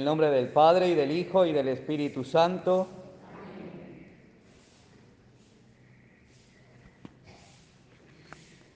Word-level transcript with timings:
El 0.00 0.06
nombre 0.06 0.30
del 0.30 0.48
Padre 0.48 0.88
y 0.88 0.94
del 0.94 1.10
Hijo 1.10 1.44
y 1.44 1.52
del 1.52 1.68
Espíritu 1.68 2.24
Santo. 2.24 2.88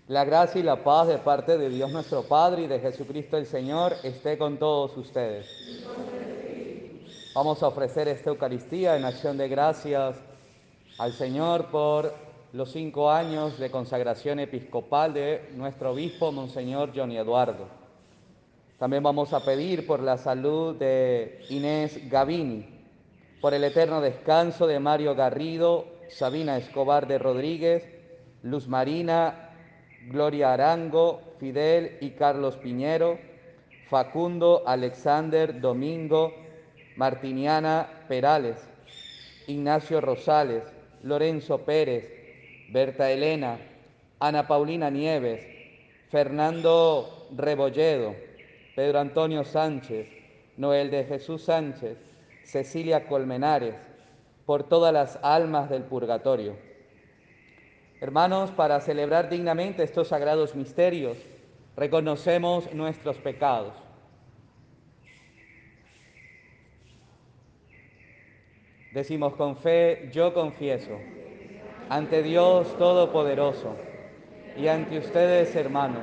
La 0.08 0.26
gracia 0.26 0.60
y 0.60 0.62
la 0.64 0.84
paz 0.84 1.08
de 1.08 1.16
parte 1.16 1.56
de 1.56 1.70
Dios 1.70 1.90
nuestro 1.90 2.24
Padre 2.24 2.64
y 2.64 2.66
de 2.66 2.78
Jesucristo 2.78 3.38
el 3.38 3.46
Señor 3.46 3.94
esté 4.02 4.36
con 4.36 4.58
todos 4.58 4.94
ustedes. 4.98 5.48
Vamos 7.34 7.62
a 7.62 7.68
ofrecer 7.68 8.06
esta 8.08 8.28
Eucaristía 8.28 8.94
en 8.98 9.06
acción 9.06 9.38
de 9.38 9.48
gracias 9.48 10.18
al 10.98 11.14
Señor 11.14 11.70
por 11.70 12.12
los 12.52 12.70
cinco 12.70 13.10
años 13.10 13.58
de 13.58 13.70
consagración 13.70 14.40
episcopal 14.40 15.14
de 15.14 15.48
nuestro 15.54 15.92
obispo, 15.92 16.30
Monseñor 16.32 16.92
Johnny 16.94 17.16
Eduardo. 17.16 17.83
También 18.78 19.02
vamos 19.02 19.32
a 19.32 19.44
pedir 19.44 19.86
por 19.86 20.00
la 20.00 20.18
salud 20.18 20.74
de 20.74 21.44
Inés 21.48 22.10
Gavini, 22.10 22.66
por 23.40 23.54
el 23.54 23.62
eterno 23.62 24.00
descanso 24.00 24.66
de 24.66 24.80
Mario 24.80 25.14
Garrido, 25.14 25.86
Sabina 26.08 26.56
Escobar 26.56 27.06
de 27.06 27.18
Rodríguez, 27.18 27.84
Luz 28.42 28.66
Marina, 28.66 29.50
Gloria 30.08 30.52
Arango, 30.52 31.20
Fidel 31.38 31.98
y 32.00 32.10
Carlos 32.10 32.56
Piñero, 32.56 33.18
Facundo, 33.88 34.64
Alexander, 34.66 35.60
Domingo, 35.60 36.34
Martiniana 36.96 37.88
Perales, 38.08 38.56
Ignacio 39.46 40.00
Rosales, 40.00 40.64
Lorenzo 41.04 41.58
Pérez, 41.58 42.10
Berta 42.70 43.10
Elena, 43.10 43.58
Ana 44.18 44.48
Paulina 44.48 44.90
Nieves, 44.90 45.46
Fernando 46.10 47.28
Rebolledo, 47.36 48.14
Pedro 48.74 48.98
Antonio 48.98 49.44
Sánchez, 49.44 50.08
Noel 50.56 50.90
de 50.90 51.04
Jesús 51.04 51.44
Sánchez, 51.44 51.96
Cecilia 52.42 53.06
Colmenares, 53.06 53.74
por 54.46 54.64
todas 54.64 54.92
las 54.92 55.18
almas 55.22 55.70
del 55.70 55.84
purgatorio. 55.84 56.56
Hermanos, 58.00 58.50
para 58.50 58.80
celebrar 58.80 59.30
dignamente 59.30 59.82
estos 59.82 60.08
sagrados 60.08 60.54
misterios, 60.54 61.16
reconocemos 61.76 62.72
nuestros 62.74 63.16
pecados. 63.18 63.72
Decimos 68.92 69.34
con 69.34 69.56
fe, 69.56 70.10
yo 70.12 70.34
confieso 70.34 70.98
ante 71.88 72.22
Dios 72.22 72.76
Todopoderoso 72.78 73.76
y 74.56 74.68
ante 74.68 74.98
ustedes, 74.98 75.54
hermanos, 75.56 76.02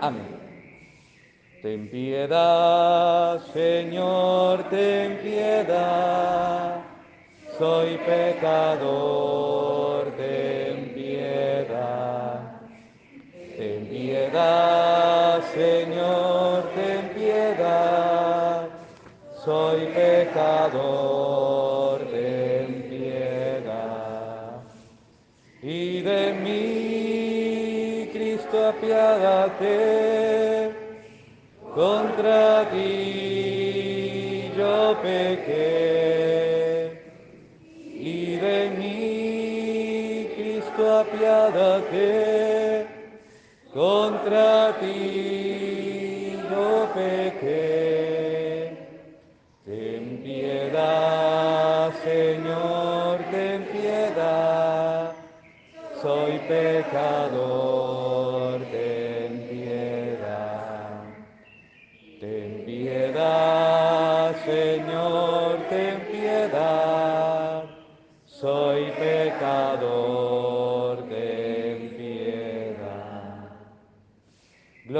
Amén. 0.00 0.38
Ten 1.60 1.90
piedad, 1.90 3.40
Señor, 3.52 4.62
ten 4.70 5.18
piedad. 5.18 6.84
Soy 7.58 7.98
pecador, 8.06 10.12
ten 10.16 10.92
piedad. 10.94 12.60
Ten 13.56 13.88
piedad, 13.88 15.42
Señor, 15.52 16.62
ten 16.76 17.08
piedad. 17.16 18.68
Soy 19.44 19.86
pecador, 19.86 21.98
ten 22.12 22.86
piedad. 22.88 24.60
Y 25.60 26.02
de 26.02 26.32
mí, 26.34 26.87
Cristo, 28.48 28.68
apiádate. 28.68 29.76
Contra 31.74 32.64
ti 32.70 34.50
yo 34.56 34.96
pequé. 35.02 35.68
Y 37.92 38.36
de 38.36 38.70
mí, 38.78 40.30
Cristo, 40.34 41.00
apiádate. 41.00 42.86
Contra 43.74 44.72
ti 44.80 46.38
yo 46.50 46.88
pequé. 46.94 48.78
Ten 49.66 50.22
piedad, 50.24 51.92
Señor, 52.02 53.18
ten 53.30 53.64
piedad. 53.64 55.12
Soy 56.00 56.38
pecador, 56.48 57.77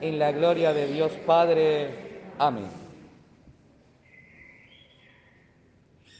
en 0.00 0.18
la 0.18 0.32
gloria 0.32 0.72
de 0.72 0.86
Dios 0.86 1.12
Padre. 1.26 1.88
Amén. 2.38 2.68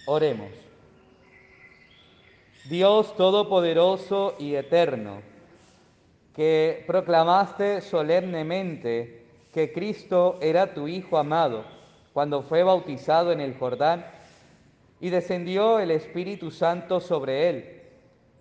Oremos. 0.07 0.51
Dios 2.69 3.17
Todopoderoso 3.17 4.35
y 4.39 4.55
Eterno, 4.55 5.23
que 6.35 6.85
proclamaste 6.87 7.81
solemnemente 7.81 9.25
que 9.53 9.73
Cristo 9.73 10.39
era 10.41 10.75
tu 10.75 10.87
Hijo 10.87 11.19
amado 11.19 11.65
cuando 12.13 12.43
fue 12.43 12.63
bautizado 12.63 13.33
en 13.33 13.41
el 13.41 13.57
Jordán 13.57 14.05
y 15.01 15.11
descendió 15.11 15.79
el 15.79 15.91
Espíritu 15.91 16.51
Santo 16.51 17.01
sobre 17.01 17.49
él. 17.49 17.83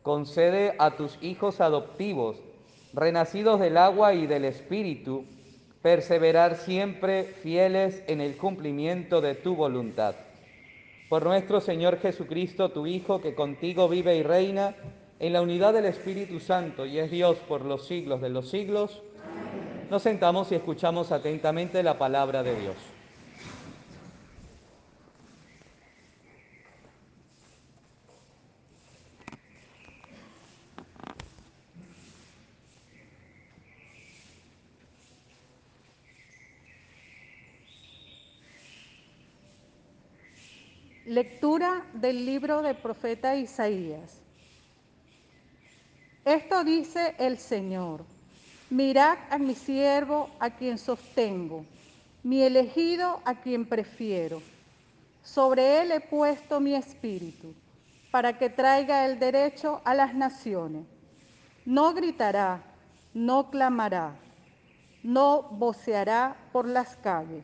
Concede 0.03 0.75
a 0.77 0.95
tus 0.95 1.17
hijos 1.21 1.61
adoptivos, 1.61 2.37
renacidos 2.93 3.59
del 3.59 3.77
agua 3.77 4.13
y 4.13 4.27
del 4.27 4.45
Espíritu, 4.45 5.25
perseverar 5.81 6.57
siempre 6.57 7.23
fieles 7.23 8.03
en 8.07 8.21
el 8.21 8.35
cumplimiento 8.37 9.21
de 9.21 9.35
tu 9.35 9.55
voluntad. 9.55 10.15
Por 11.07 11.23
nuestro 11.23 11.61
Señor 11.61 11.99
Jesucristo, 11.99 12.69
tu 12.69 12.85
Hijo, 12.85 13.21
que 13.21 13.33
contigo 13.33 13.87
vive 13.87 14.17
y 14.17 14.23
reina 14.23 14.75
en 15.19 15.33
la 15.33 15.41
unidad 15.41 15.73
del 15.73 15.85
Espíritu 15.85 16.39
Santo 16.39 16.85
y 16.85 16.99
es 16.99 17.09
Dios 17.11 17.37
por 17.47 17.65
los 17.65 17.87
siglos 17.87 18.21
de 18.21 18.29
los 18.29 18.49
siglos, 18.49 19.01
nos 19.89 20.03
sentamos 20.03 20.51
y 20.51 20.55
escuchamos 20.55 21.11
atentamente 21.11 21.81
la 21.81 21.97
palabra 21.97 22.43
de 22.43 22.59
Dios. 22.59 22.75
Lectura 41.09 41.87
del 41.91 42.23
libro 42.23 42.61
del 42.61 42.75
profeta 42.75 43.35
Isaías. 43.35 44.21
Esto 46.23 46.63
dice 46.63 47.15
el 47.17 47.39
Señor. 47.39 48.05
Mirad 48.69 49.17
a 49.31 49.39
mi 49.39 49.55
siervo 49.55 50.29
a 50.39 50.51
quien 50.51 50.77
sostengo, 50.77 51.65
mi 52.21 52.43
elegido 52.43 53.23
a 53.25 53.41
quien 53.41 53.65
prefiero. 53.65 54.43
Sobre 55.23 55.81
él 55.81 55.93
he 55.93 55.99
puesto 55.99 56.59
mi 56.59 56.75
espíritu, 56.75 57.55
para 58.11 58.37
que 58.37 58.51
traiga 58.51 59.07
el 59.07 59.17
derecho 59.17 59.81
a 59.85 59.95
las 59.95 60.13
naciones. 60.13 60.85
No 61.65 61.95
gritará, 61.95 62.61
no 63.15 63.49
clamará, 63.49 64.13
no 65.01 65.41
voceará 65.41 66.37
por 66.51 66.67
las 66.67 66.95
calles. 66.97 67.43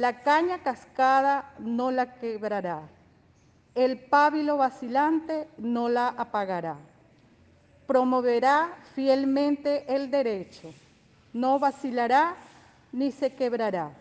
La 0.00 0.22
caña 0.22 0.62
cascada 0.62 1.52
no 1.58 1.90
la 1.90 2.14
quebrará, 2.14 2.88
el 3.74 3.98
pábilo 3.98 4.56
vacilante 4.56 5.46
no 5.58 5.90
la 5.90 6.08
apagará. 6.08 6.78
Promoverá 7.86 8.78
fielmente 8.94 9.84
el 9.94 10.10
derecho, 10.10 10.72
no 11.34 11.58
vacilará 11.58 12.34
ni 12.92 13.12
se 13.12 13.34
quebrará, 13.34 13.92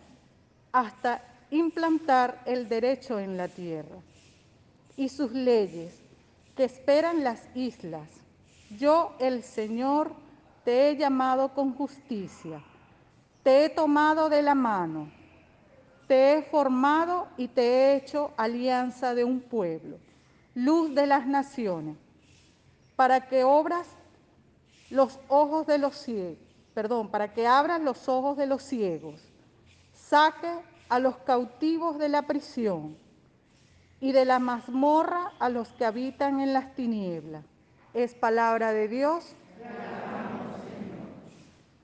hasta 0.72 1.22
implantar 1.52 2.44
el 2.46 2.70
derecho 2.70 3.20
en 3.20 3.36
la 3.36 3.50
tierra. 3.50 3.98
Y 4.96 5.10
sus 5.10 5.34
leyes, 5.34 6.02
que 6.56 6.64
esperan 6.64 7.26
las 7.26 7.46
islas. 7.58 8.08
Yo, 8.70 9.18
el 9.20 9.44
Señor, 9.44 10.14
te 10.64 10.90
he 10.90 10.96
llamado 10.96 11.54
con 11.54 11.74
justicia, 11.74 12.64
te 13.44 13.66
he 13.66 13.70
tomado 13.70 14.30
de 14.30 14.42
la 14.42 14.56
mano 14.56 15.19
te 16.10 16.34
he 16.34 16.42
formado 16.42 17.28
y 17.38 17.50
te 17.50 17.62
he 17.62 17.96
hecho 17.96 18.32
alianza 18.36 19.14
de 19.14 19.24
un 19.24 19.40
pueblo, 19.42 20.00
luz 20.56 20.96
de 20.96 21.06
las 21.06 21.28
naciones, 21.28 21.98
para 22.96 23.28
que 23.28 23.44
obras 23.44 23.88
los 24.90 25.20
ojos 25.28 25.68
de 25.68 25.78
los 25.78 25.96
ciegos, 25.96 26.40
perdón, 26.74 27.12
para 27.12 27.32
que 27.32 27.46
abras 27.46 27.80
los 27.80 28.10
ojos 28.10 28.38
de 28.38 28.48
los 28.48 28.64
ciegos, 28.64 29.22
saque 29.94 30.52
a 30.90 30.98
los 30.98 31.16
cautivos 31.18 32.00
de 32.00 32.10
la 32.10 32.24
prisión 32.24 32.98
y 34.02 34.12
de 34.12 34.26
la 34.26 34.40
mazmorra 34.40 35.34
a 35.38 35.48
los 35.50 35.68
que 35.74 35.86
habitan 35.86 36.40
en 36.40 36.54
las 36.54 36.74
tinieblas. 36.74 37.46
Es 37.94 38.16
palabra 38.16 38.74
de 38.74 38.88
Dios. 38.88 39.36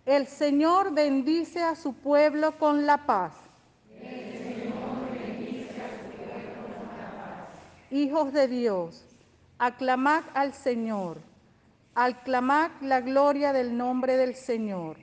El 0.08 0.26
Señor 0.26 0.96
bendice 0.96 1.62
a 1.62 1.76
su 1.76 1.94
pueblo 1.94 2.58
con 2.58 2.88
la 2.88 3.06
paz 3.06 3.45
hijos 7.96 8.34
de 8.34 8.48
Dios, 8.48 9.06
aclamad 9.58 10.24
al 10.34 10.54
Señor, 10.54 11.18
aclamad 11.96 12.72
la 12.82 13.00
gloria 13.00 13.54
del 13.54 13.78
nombre 13.78 14.18
del 14.18 14.36
Señor, 14.36 14.98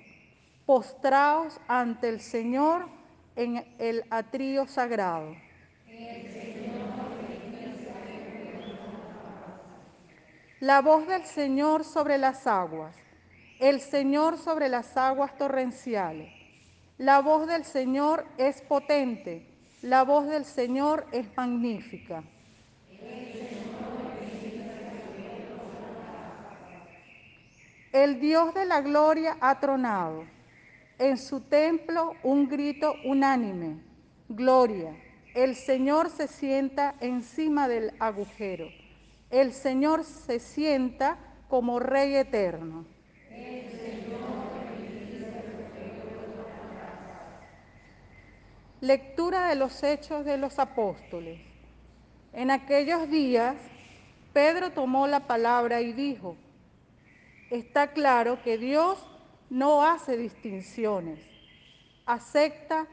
postraos 0.67 1.59
ante 1.69 2.11
el 2.11 2.21
Señor 2.21 2.87
en 3.35 3.65
el 3.79 4.05
atrio 4.11 4.67
sagrado. 4.67 5.35
La 10.61 10.81
voz 10.81 11.09
del 11.09 11.25
Señor 11.25 11.85
sobre 11.85 12.19
las 12.19 12.47
aguas, 12.47 12.95
el 13.59 13.81
Señor 13.81 14.39
sobre 14.39 14.69
las 14.69 14.97
aguas 14.97 15.37
torrenciales. 15.39 16.31
La 16.99 17.21
voz 17.21 17.49
del 17.49 17.65
Señor 17.65 18.27
es 18.37 18.61
potente, 18.61 19.47
la 19.81 20.05
voz 20.05 20.29
del 20.29 20.45
Señor 20.45 21.07
es 21.11 21.27
magnífica. 21.37 22.23
El 27.93 28.21
Dios 28.21 28.55
de 28.55 28.65
la 28.65 28.81
gloria 28.81 29.37
ha 29.41 29.61
tronado. 29.61 30.25
En 30.99 31.19
su 31.19 31.41
templo 31.41 32.15
un 32.23 32.49
grito 32.49 32.95
unánime. 33.05 33.83
Gloria. 34.31 34.97
El 35.35 35.55
Señor 35.55 36.09
se 36.09 36.27
sienta 36.27 36.95
encima 37.01 37.69
del 37.69 37.93
agujero. 37.99 38.69
El 39.31 39.53
Señor 39.53 40.05
se 40.05 40.41
sienta 40.41 41.19
como 41.49 41.81
Rey 41.81 42.15
eterno. 42.15 42.87
Lectura 48.81 49.49
de 49.49 49.55
los 49.55 49.83
Hechos 49.83 50.25
de 50.25 50.39
los 50.39 50.59
Apóstoles. 50.59 51.52
En 52.33 52.51
aquellos 52.51 53.11
días, 53.11 53.57
Pedro 54.33 54.71
tomó 54.71 55.07
la 55.07 55.21
palabra 55.21 55.83
y 55.83 55.93
dijo, 55.93 56.37
está 57.51 57.93
claro 57.93 58.43
que 58.43 58.57
Dios 58.57 58.99
no 59.51 59.85
hace 59.85 60.17
distinciones, 60.17 61.19
acepta 62.07 62.87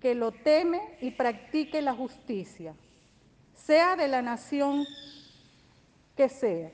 que 0.00 0.14
lo 0.14 0.32
teme 0.32 0.80
y 1.02 1.10
practique 1.10 1.82
la 1.82 1.94
justicia, 1.94 2.74
sea 3.54 3.96
de 3.96 4.08
la 4.08 4.22
nación 4.22 4.86
que 6.16 6.30
sea. 6.30 6.70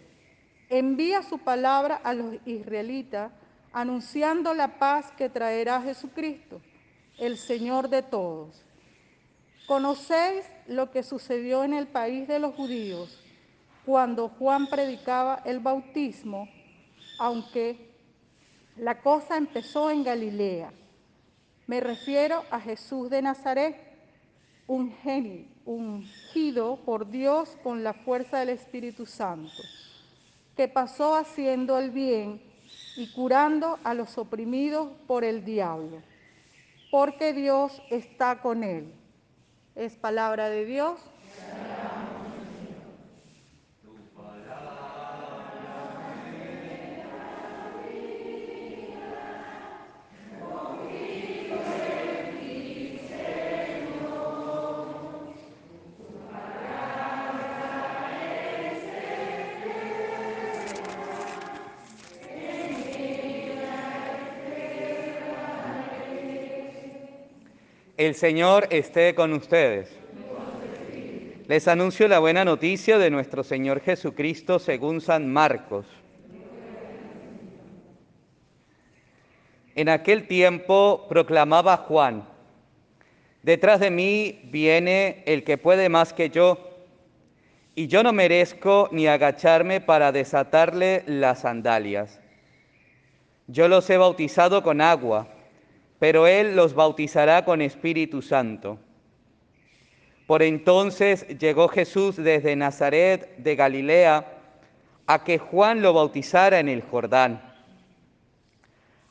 Envía 0.69 1.23
su 1.23 1.39
palabra 1.39 1.97
a 1.97 2.15
los 2.15 2.37
israelitas 2.47 3.33
anunciando 3.73 4.55
la 4.55 4.79
paz 4.79 5.13
que 5.13 5.29
traerá 5.29 5.83
Jesucristo, 5.83 6.61
el 7.19 7.37
Señor 7.37 7.89
de 7.89 8.03
todos. 8.03 8.66
Conocéis 9.67 10.45
lo 10.67 10.91
que 10.91 11.03
sucedió 11.03 11.65
en 11.65 11.75
el 11.75 11.87
país 11.87 12.29
de 12.29 12.39
los 12.39 12.55
judíos 12.55 13.21
cuando 13.85 14.29
Juan 14.29 14.67
predicaba 14.67 15.43
el 15.45 15.61
bautismo 15.61 16.49
aunque 17.19 17.91
la 18.77 19.01
cosa 19.01 19.37
empezó 19.37 19.91
en 19.91 20.05
Galilea. 20.05 20.73
Me 21.67 21.81
refiero 21.81 22.45
a 22.51 22.61
Jesús 22.61 23.11
de 23.11 23.23
Nazaret, 23.23 23.77
un 24.67 24.93
genio, 25.03 25.47
ungido 25.65 26.77
por 26.85 27.09
Dios 27.09 27.57
con 27.63 27.83
la 27.83 27.95
fuerza 27.95 28.39
del 28.39 28.51
Espíritu 28.51 29.07
Santo, 29.07 29.63
que 30.57 30.69
pasó 30.69 31.15
haciendo 31.15 31.79
el 31.79 31.91
bien 31.91 32.43
y 32.97 33.11
curando 33.13 33.79
a 33.85 33.95
los 33.95 34.19
oprimidos 34.19 34.89
por 35.07 35.25
el 35.25 35.45
diablo, 35.45 36.03
porque 36.91 37.33
Dios 37.33 37.83
está 37.91 38.41
con 38.41 38.63
él. 38.63 38.93
Es 39.77 39.95
palabra 39.95 40.49
de 40.49 40.65
Dios. 40.65 40.99
El 67.97 68.15
Señor 68.15 68.67
esté 68.69 69.15
con 69.15 69.33
ustedes. 69.33 69.89
Les 71.49 71.67
anuncio 71.67 72.07
la 72.09 72.19
buena 72.19 72.45
noticia 72.45 72.99
de 72.99 73.09
nuestro 73.09 73.43
Señor 73.43 73.81
Jesucristo 73.81 74.59
según 74.59 75.01
San 75.01 75.33
Marcos. 75.33 75.87
En 79.75 79.89
aquel 79.89 80.27
tiempo 80.27 81.07
proclamaba 81.09 81.79
Juan, 81.79 82.29
detrás 83.43 83.81
de 83.81 83.91
mí 83.91 84.41
viene 84.45 85.23
el 85.25 85.43
que 85.43 85.57
puede 85.57 85.89
más 85.89 86.13
que 86.13 86.29
yo, 86.29 86.85
y 87.75 87.87
yo 87.87 88.03
no 88.03 88.13
merezco 88.13 88.91
ni 88.93 89.07
agacharme 89.07 89.81
para 89.81 90.13
desatarle 90.13 91.03
las 91.07 91.41
sandalias. 91.41 92.21
Yo 93.47 93.69
los 93.69 93.89
he 93.89 93.97
bautizado 93.97 94.63
con 94.63 94.83
agua 94.83 95.29
pero 95.99 96.27
Él 96.27 96.57
los 96.57 96.75
bautizará 96.75 97.45
con 97.45 97.63
Espíritu 97.63 98.23
Santo. 98.23 98.79
Por 100.27 100.43
entonces 100.43 101.27
llegó 101.39 101.69
Jesús 101.69 102.17
desde 102.17 102.57
Nazaret 102.57 103.37
de 103.39 103.57
Galilea 103.57 104.27
a 105.07 105.25
que 105.25 105.39
Juan 105.39 105.83
lo 105.83 105.93
bautizara 105.93 106.59
en 106.59 106.69
el 106.69 106.83
Jordán. 106.83 107.41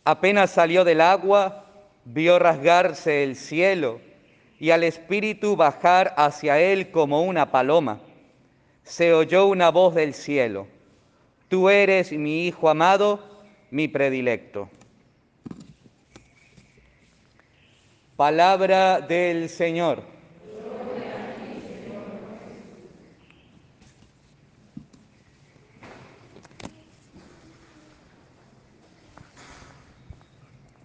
Apenas 0.04 0.52
salió 0.52 0.84
del 0.84 1.02
agua, 1.02 1.66
vio 2.04 2.38
rasgarse 2.38 3.24
el 3.24 3.36
cielo 3.36 4.02
y 4.60 4.72
al 4.72 4.84
Espíritu 4.84 5.56
bajar 5.56 6.14
hacia 6.18 6.60
él 6.60 6.92
como 6.92 7.24
una 7.24 7.52
paloma. 7.52 8.00
Se 8.84 9.14
oyó 9.14 9.48
una 9.48 9.72
voz 9.72 9.96
del 9.96 10.14
cielo, 10.14 10.68
Tú 11.48 11.70
eres 11.70 12.12
mi 12.12 12.48
Hijo 12.48 12.70
amado, 12.70 13.20
mi 13.70 13.88
predilecto. 13.88 14.70
Palabra 18.16 19.02
del 19.02 19.50
Señor. 19.50 20.02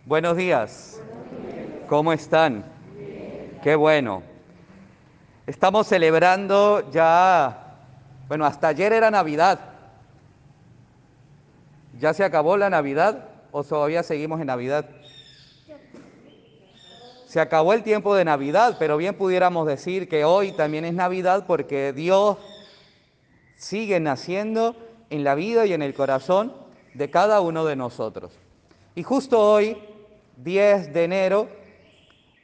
Buenos 0.05 0.37
días. 0.37 1.01
¿Cómo 1.89 2.13
están? 2.13 2.65
Qué 3.63 3.77
bueno. 3.77 4.25
Estamos 5.47 5.87
celebrando 5.87 6.91
ya, 6.91 7.77
bueno, 8.27 8.45
hasta 8.45 8.67
ayer 8.67 8.93
era 8.93 9.09
Navidad. 9.13 9.61
¿Ya 12.01 12.13
se 12.13 12.25
acabó 12.25 12.57
la 12.57 12.71
Navidad 12.71 13.29
o 13.53 13.63
todavía 13.63 14.03
seguimos 14.03 14.41
en 14.41 14.49
Navidad? 14.49 15.00
Se 17.31 17.39
acabó 17.39 17.75
el 17.75 17.85
tiempo 17.85 18.17
de 18.17 18.25
Navidad, 18.25 18.75
pero 18.81 18.97
bien 18.97 19.15
pudiéramos 19.15 19.65
decir 19.65 20.09
que 20.09 20.25
hoy 20.25 20.51
también 20.51 20.85
es 20.85 20.95
Navidad 20.95 21.45
porque 21.47 21.93
Dios 21.93 22.39
sigue 23.55 24.01
naciendo 24.01 24.75
en 25.11 25.23
la 25.23 25.37
vida 25.37 25.65
y 25.65 25.73
en 25.73 25.81
el 25.81 25.95
corazón 25.95 26.53
de 26.93 27.09
cada 27.09 27.41
uno 27.41 27.65
de 27.65 27.77
nosotros. 27.77 28.33
Y 28.97 29.05
justo 29.05 29.39
hoy, 29.39 29.79
10 30.39 30.93
de 30.93 31.05
enero, 31.05 31.49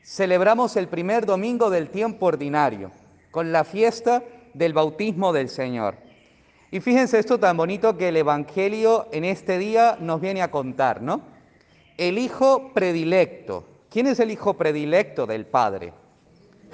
celebramos 0.04 0.76
el 0.76 0.86
primer 0.86 1.26
domingo 1.26 1.68
del 1.68 1.88
tiempo 1.88 2.26
ordinario, 2.26 2.92
con 3.32 3.50
la 3.50 3.64
fiesta 3.64 4.22
del 4.54 4.72
bautismo 4.72 5.32
del 5.32 5.48
Señor. 5.48 5.96
Y 6.70 6.78
fíjense 6.78 7.18
esto 7.18 7.40
tan 7.40 7.56
bonito 7.56 7.98
que 7.98 8.10
el 8.10 8.18
Evangelio 8.18 9.08
en 9.10 9.24
este 9.24 9.58
día 9.58 9.96
nos 9.98 10.20
viene 10.20 10.42
a 10.42 10.52
contar, 10.52 11.02
¿no? 11.02 11.22
El 11.96 12.18
Hijo 12.18 12.70
predilecto. 12.72 13.75
¿Quién 13.90 14.06
es 14.06 14.20
el 14.20 14.30
Hijo 14.30 14.54
predilecto 14.54 15.26
del 15.26 15.46
Padre? 15.46 15.92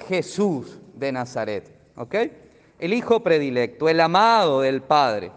Jesús 0.07 0.79
de 0.95 1.11
Nazaret, 1.11 1.71
¿ok? 1.95 2.15
El 2.79 2.93
Hijo 2.93 3.21
predilecto, 3.21 3.87
el 3.87 3.99
amado 3.99 4.61
del 4.61 4.81
Padre. 4.81 5.31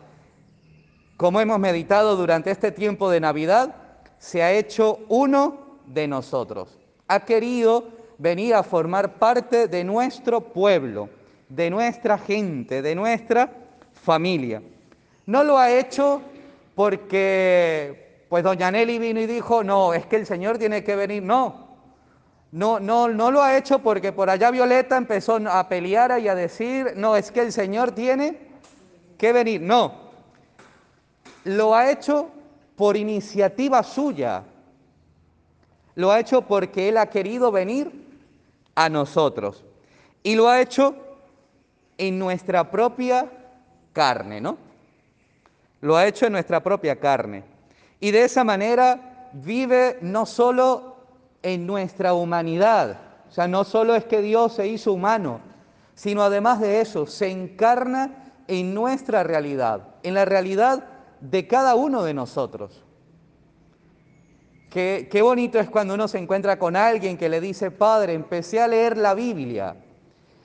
Como 1.16 1.40
hemos 1.40 1.58
meditado 1.58 2.16
durante 2.16 2.50
este 2.50 2.72
tiempo 2.72 3.10
de 3.10 3.20
Navidad, 3.20 3.74
se 4.18 4.42
ha 4.42 4.52
hecho 4.52 5.00
uno 5.08 5.78
de 5.86 6.08
nosotros. 6.08 6.78
Ha 7.08 7.20
querido 7.20 7.88
venir 8.18 8.54
a 8.54 8.62
formar 8.62 9.14
parte 9.14 9.68
de 9.68 9.84
nuestro 9.84 10.40
pueblo, 10.40 11.08
de 11.48 11.70
nuestra 11.70 12.18
gente, 12.18 12.82
de 12.82 12.94
nuestra 12.94 13.50
familia. 13.92 14.62
No 15.26 15.44
lo 15.44 15.58
ha 15.58 15.70
hecho 15.70 16.20
porque, 16.74 18.24
pues, 18.28 18.42
doña 18.44 18.70
Nelly 18.70 18.98
vino 18.98 19.20
y 19.20 19.26
dijo, 19.26 19.62
no, 19.62 19.94
es 19.94 20.06
que 20.06 20.16
el 20.16 20.26
Señor 20.26 20.58
tiene 20.58 20.84
que 20.84 20.96
venir. 20.96 21.22
No, 21.22 21.65
no, 22.56 22.80
no, 22.80 23.06
no 23.08 23.30
lo 23.30 23.42
ha 23.42 23.58
hecho 23.58 23.80
porque 23.80 24.12
por 24.12 24.30
allá 24.30 24.50
Violeta 24.50 24.96
empezó 24.96 25.36
a 25.46 25.68
pelear 25.68 26.18
y 26.18 26.26
a 26.26 26.34
decir, 26.34 26.94
no, 26.96 27.14
es 27.14 27.30
que 27.30 27.42
el 27.42 27.52
Señor 27.52 27.92
tiene 27.92 28.38
que 29.18 29.30
venir. 29.34 29.60
No, 29.60 29.92
lo 31.44 31.74
ha 31.74 31.90
hecho 31.90 32.30
por 32.74 32.96
iniciativa 32.96 33.82
suya. 33.82 34.42
Lo 35.96 36.10
ha 36.10 36.18
hecho 36.18 36.40
porque 36.40 36.88
Él 36.88 36.96
ha 36.96 37.10
querido 37.10 37.52
venir 37.52 37.92
a 38.74 38.88
nosotros. 38.88 39.62
Y 40.22 40.34
lo 40.34 40.48
ha 40.48 40.62
hecho 40.62 40.96
en 41.98 42.18
nuestra 42.18 42.70
propia 42.70 43.30
carne, 43.92 44.40
¿no? 44.40 44.56
Lo 45.82 45.94
ha 45.94 46.06
hecho 46.06 46.24
en 46.24 46.32
nuestra 46.32 46.62
propia 46.62 46.96
carne. 46.96 47.44
Y 48.00 48.12
de 48.12 48.24
esa 48.24 48.44
manera 48.44 49.28
vive 49.34 49.98
no 50.00 50.24
solo 50.24 50.95
en 51.46 51.64
nuestra 51.64 52.12
humanidad, 52.12 52.98
o 53.28 53.30
sea, 53.30 53.46
no 53.46 53.62
solo 53.62 53.94
es 53.94 54.04
que 54.04 54.20
Dios 54.20 54.54
se 54.54 54.66
hizo 54.66 54.92
humano, 54.92 55.38
sino 55.94 56.22
además 56.22 56.60
de 56.60 56.80
eso, 56.80 57.06
se 57.06 57.30
encarna 57.30 58.32
en 58.48 58.74
nuestra 58.74 59.22
realidad, 59.22 59.94
en 60.02 60.14
la 60.14 60.24
realidad 60.24 60.88
de 61.20 61.46
cada 61.46 61.76
uno 61.76 62.02
de 62.02 62.14
nosotros. 62.14 62.82
Qué, 64.70 65.06
qué, 65.08 65.22
bonito 65.22 65.60
es 65.60 65.70
cuando 65.70 65.94
uno 65.94 66.08
se 66.08 66.18
encuentra 66.18 66.58
con 66.58 66.74
alguien 66.74 67.16
que 67.16 67.28
le 67.28 67.40
dice, 67.40 67.70
Padre, 67.70 68.14
empecé 68.14 68.60
a 68.60 68.66
leer 68.66 68.96
la 68.96 69.14
Biblia 69.14 69.76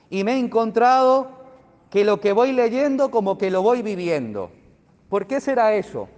y 0.08 0.22
me 0.22 0.34
he 0.34 0.38
encontrado 0.38 1.32
que 1.90 2.04
lo 2.04 2.20
que 2.20 2.32
voy 2.32 2.52
leyendo 2.52 3.10
como 3.10 3.38
que 3.38 3.50
lo 3.50 3.60
voy 3.62 3.82
viviendo. 3.82 4.52
¿Por 5.08 5.26
qué 5.26 5.40
será 5.40 5.74
eso? 5.74 6.08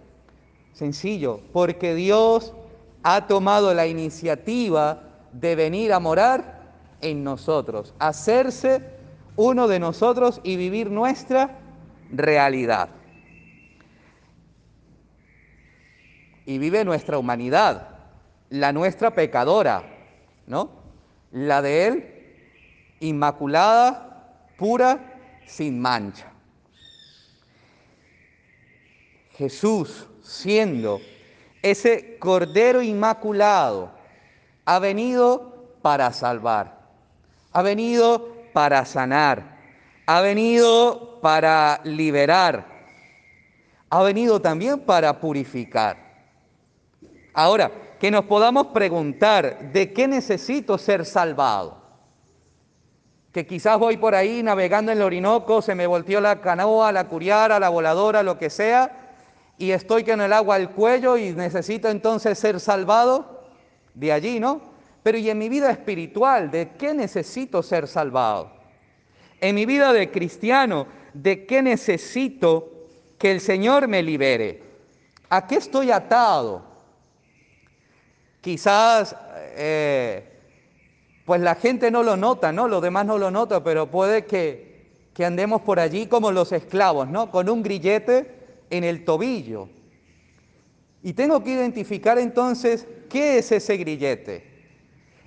Sencillo, 0.74 1.40
porque 1.54 1.94
Dios 1.94 2.54
ha 3.04 3.26
tomado 3.26 3.73
la 3.75 3.87
iniciativa 3.87 5.02
de 5.30 5.54
venir 5.54 5.92
a 5.92 6.00
morar 6.00 6.62
en 7.02 7.23
nosotros, 7.23 7.94
hacerse 7.99 8.80
uno 9.37 9.68
de 9.68 9.78
nosotros 9.78 10.40
y 10.42 10.56
vivir 10.56 10.90
nuestra 10.90 11.58
realidad. 12.11 12.88
Y 16.46 16.56
vive 16.58 16.84
nuestra 16.84 17.18
humanidad, 17.18 17.88
la 18.49 18.73
nuestra 18.73 19.14
pecadora, 19.14 19.84
¿no? 20.46 20.70
La 21.30 21.61
de 21.61 21.87
Él, 21.87 22.04
inmaculada, 23.00 24.49
pura, 24.56 25.20
sin 25.46 25.78
mancha. 25.78 26.32
Jesús, 29.32 30.06
siendo 30.23 31.00
ese 31.64 32.18
Cordero 32.18 32.83
Inmaculado, 32.83 33.90
ha 34.66 34.78
venido 34.78 35.78
para 35.80 36.12
salvar, 36.12 36.78
ha 37.52 37.62
venido 37.62 38.28
para 38.52 38.85
sanar, 38.85 39.56
ha 40.04 40.21
venido 40.21 41.21
para 41.23 41.80
liberar, 41.85 42.66
ha 43.88 44.02
venido 44.02 44.42
también 44.42 44.80
para 44.80 45.18
purificar. 45.21 45.97
Ahora, 47.33 47.73
que 47.99 48.11
nos 48.11 48.26
podamos 48.26 48.66
preguntar, 48.66 49.73
¿de 49.73 49.94
qué 49.94 50.06
necesito 50.06 50.76
ser 50.76 51.06
salvado? 51.06 51.83
Que 53.33 53.47
quizás 53.47 53.78
voy 53.78 53.97
por 53.97 54.14
ahí 54.14 54.42
navegando 54.42 54.92
en 54.92 54.99
el 54.99 55.04
Orinoco, 55.04 55.62
se 55.62 55.75
me 55.75 55.87
volteó 55.87 56.21
la 56.21 56.42
canoa, 56.42 56.92
la 56.92 57.09
curiara, 57.09 57.59
la 57.59 57.71
voladora, 57.71 58.23
lo 58.23 58.38
que 58.38 58.50
sea, 58.50 59.03
y 59.58 59.70
estoy 59.70 60.04
con 60.04 60.20
el 60.20 60.32
agua 60.32 60.56
al 60.56 60.70
cuello 60.70 61.16
y 61.16 61.32
necesito 61.32 61.88
entonces 61.88 62.38
ser 62.38 62.58
salvado 62.61 63.44
de 63.94 64.12
allí, 64.12 64.40
¿no? 64.40 64.61
Pero 65.02 65.18
¿y 65.18 65.30
en 65.30 65.38
mi 65.38 65.49
vida 65.49 65.70
espiritual, 65.70 66.50
de 66.50 66.70
qué 66.70 66.94
necesito 66.94 67.62
ser 67.62 67.87
salvado? 67.87 68.50
En 69.40 69.54
mi 69.54 69.66
vida 69.66 69.92
de 69.92 70.11
cristiano, 70.11 70.87
¿de 71.12 71.46
qué 71.46 71.62
necesito 71.62 72.88
que 73.18 73.30
el 73.30 73.40
Señor 73.40 73.87
me 73.87 74.02
libere? 74.02 74.62
¿A 75.28 75.46
qué 75.46 75.56
estoy 75.56 75.90
atado? 75.90 76.62
Quizás, 78.40 79.14
eh, 79.56 80.25
pues 81.25 81.40
la 81.40 81.54
gente 81.54 81.90
no 81.90 82.02
lo 82.02 82.16
nota, 82.16 82.50
¿no? 82.50 82.66
Los 82.66 82.82
demás 82.82 83.06
no 83.06 83.18
lo 83.18 83.30
notan, 83.30 83.62
pero 83.62 83.90
puede 83.90 84.25
que, 84.25 84.90
que 85.14 85.25
andemos 85.25 85.62
por 85.62 85.78
allí 85.78 86.06
como 86.06 86.32
los 86.32 86.50
esclavos, 86.52 87.08
¿no? 87.08 87.30
Con 87.30 87.49
un 87.49 87.62
grillete 87.62 88.43
en 88.71 88.85
el 88.85 89.04
tobillo. 89.04 89.68
Y 91.02 91.12
tengo 91.12 91.42
que 91.42 91.50
identificar 91.50 92.18
entonces 92.18 92.87
qué 93.09 93.38
es 93.38 93.52
ese 93.52 93.76
grillete 93.76 94.54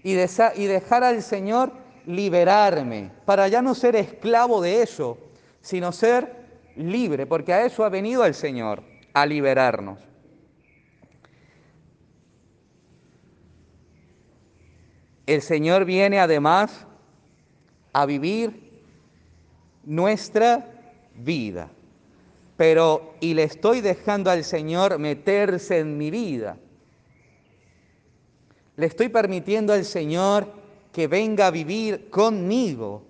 y, 0.03 0.13
dejar 0.13 1.03
al 1.03 1.21
Señor 1.21 1.71
liberarme 2.05 3.11
para 3.25 3.47
ya 3.47 3.61
no 3.61 3.75
ser 3.75 3.95
esclavo 3.95 4.61
de 4.61 4.81
eso, 4.81 5.17
sino 5.61 5.91
ser 5.91 6.33
libre, 6.75 7.25
porque 7.25 7.53
a 7.53 7.65
eso 7.65 7.83
ha 7.83 7.89
venido 7.89 8.23
el 8.25 8.33
Señor, 8.33 8.83
a 9.13 9.25
liberarnos. 9.25 9.99
El 15.25 15.41
Señor 15.41 15.83
viene 15.83 16.19
además 16.19 16.85
a 17.91 18.05
vivir 18.05 18.81
nuestra 19.83 20.65
vida 21.15 21.69
pero 22.57 23.13
y 23.19 23.35
le 23.35 23.43
estoy 23.43 23.81
dejando 23.81 24.31
al 24.31 24.43
Señor 24.43 24.97
meterse 24.97 25.77
en 25.77 25.97
mi 25.97 26.09
vida. 26.09 26.57
Le 28.75 28.87
estoy 28.87 29.09
permitiendo 29.09 29.73
al 29.73 29.85
Señor 29.85 30.51
que 30.91 31.07
venga 31.07 31.47
a 31.47 31.51
vivir 31.51 32.09
conmigo 32.09 33.03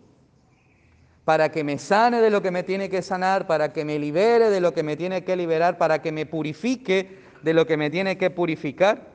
para 1.23 1.49
que 1.51 1.63
me 1.63 1.77
sane 1.77 2.21
de 2.21 2.29
lo 2.29 2.41
que 2.41 2.51
me 2.51 2.63
tiene 2.63 2.89
que 2.89 3.01
sanar, 3.01 3.47
para 3.47 3.71
que 3.71 3.85
me 3.85 3.97
libere 3.97 4.49
de 4.49 4.59
lo 4.59 4.73
que 4.73 4.83
me 4.83 4.97
tiene 4.97 5.23
que 5.23 5.35
liberar, 5.35 5.77
para 5.77 6.01
que 6.01 6.11
me 6.11 6.25
purifique 6.25 7.19
de 7.41 7.53
lo 7.53 7.65
que 7.65 7.77
me 7.77 7.89
tiene 7.89 8.17
que 8.17 8.29
purificar. 8.29 9.07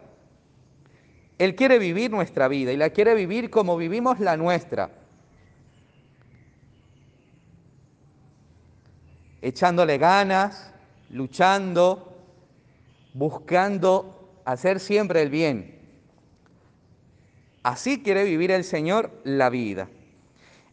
Él 1.38 1.54
quiere 1.54 1.78
vivir 1.78 2.10
nuestra 2.10 2.48
vida 2.48 2.72
y 2.72 2.76
la 2.76 2.90
quiere 2.90 3.14
vivir 3.14 3.50
como 3.50 3.76
vivimos 3.76 4.20
la 4.20 4.36
nuestra 4.36 4.90
echándole 9.42 9.98
ganas, 9.98 10.72
luchando, 11.10 12.16
buscando 13.12 14.40
hacer 14.44 14.80
siempre 14.80 15.22
el 15.22 15.30
bien. 15.30 15.78
Así 17.62 18.02
quiere 18.02 18.24
vivir 18.24 18.50
el 18.50 18.64
Señor 18.64 19.10
la 19.24 19.50
vida. 19.50 19.88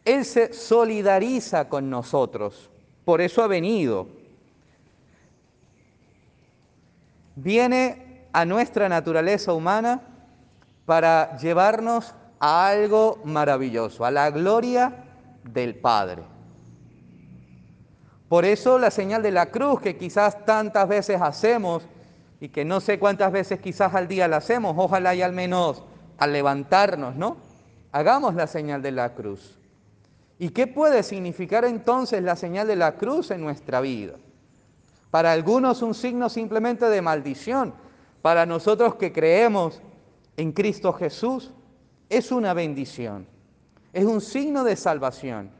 Él 0.04 0.24
se 0.24 0.52
solidariza 0.52 1.68
con 1.68 1.90
nosotros, 1.90 2.70
por 3.04 3.20
eso 3.20 3.42
ha 3.42 3.46
venido. 3.46 4.08
Viene 7.36 8.26
a 8.32 8.44
nuestra 8.44 8.88
naturaleza 8.88 9.52
humana 9.52 10.02
para 10.86 11.36
llevarnos 11.36 12.14
a 12.38 12.68
algo 12.68 13.20
maravilloso, 13.24 14.04
a 14.04 14.10
la 14.10 14.30
gloria 14.30 15.04
del 15.44 15.74
Padre. 15.76 16.22
Por 18.30 18.44
eso 18.44 18.78
la 18.78 18.92
señal 18.92 19.24
de 19.24 19.32
la 19.32 19.46
cruz 19.46 19.80
que 19.80 19.96
quizás 19.96 20.44
tantas 20.44 20.86
veces 20.86 21.20
hacemos 21.20 21.82
y 22.40 22.50
que 22.50 22.64
no 22.64 22.78
sé 22.78 23.00
cuántas 23.00 23.32
veces 23.32 23.58
quizás 23.58 23.92
al 23.92 24.06
día 24.06 24.28
la 24.28 24.36
hacemos, 24.36 24.76
ojalá 24.78 25.16
y 25.16 25.22
al 25.22 25.32
menos 25.32 25.82
al 26.16 26.32
levantarnos, 26.32 27.16
¿no? 27.16 27.38
Hagamos 27.90 28.36
la 28.36 28.46
señal 28.46 28.82
de 28.82 28.92
la 28.92 29.14
cruz. 29.16 29.58
¿Y 30.38 30.50
qué 30.50 30.68
puede 30.68 31.02
significar 31.02 31.64
entonces 31.64 32.22
la 32.22 32.36
señal 32.36 32.68
de 32.68 32.76
la 32.76 32.92
cruz 32.92 33.32
en 33.32 33.40
nuestra 33.40 33.80
vida? 33.80 34.14
Para 35.10 35.32
algunos 35.32 35.82
un 35.82 35.92
signo 35.92 36.28
simplemente 36.28 36.88
de 36.88 37.02
maldición, 37.02 37.74
para 38.22 38.46
nosotros 38.46 38.94
que 38.94 39.12
creemos 39.12 39.82
en 40.36 40.52
Cristo 40.52 40.92
Jesús 40.92 41.50
es 42.08 42.30
una 42.30 42.54
bendición, 42.54 43.26
es 43.92 44.04
un 44.04 44.20
signo 44.20 44.62
de 44.62 44.76
salvación. 44.76 45.50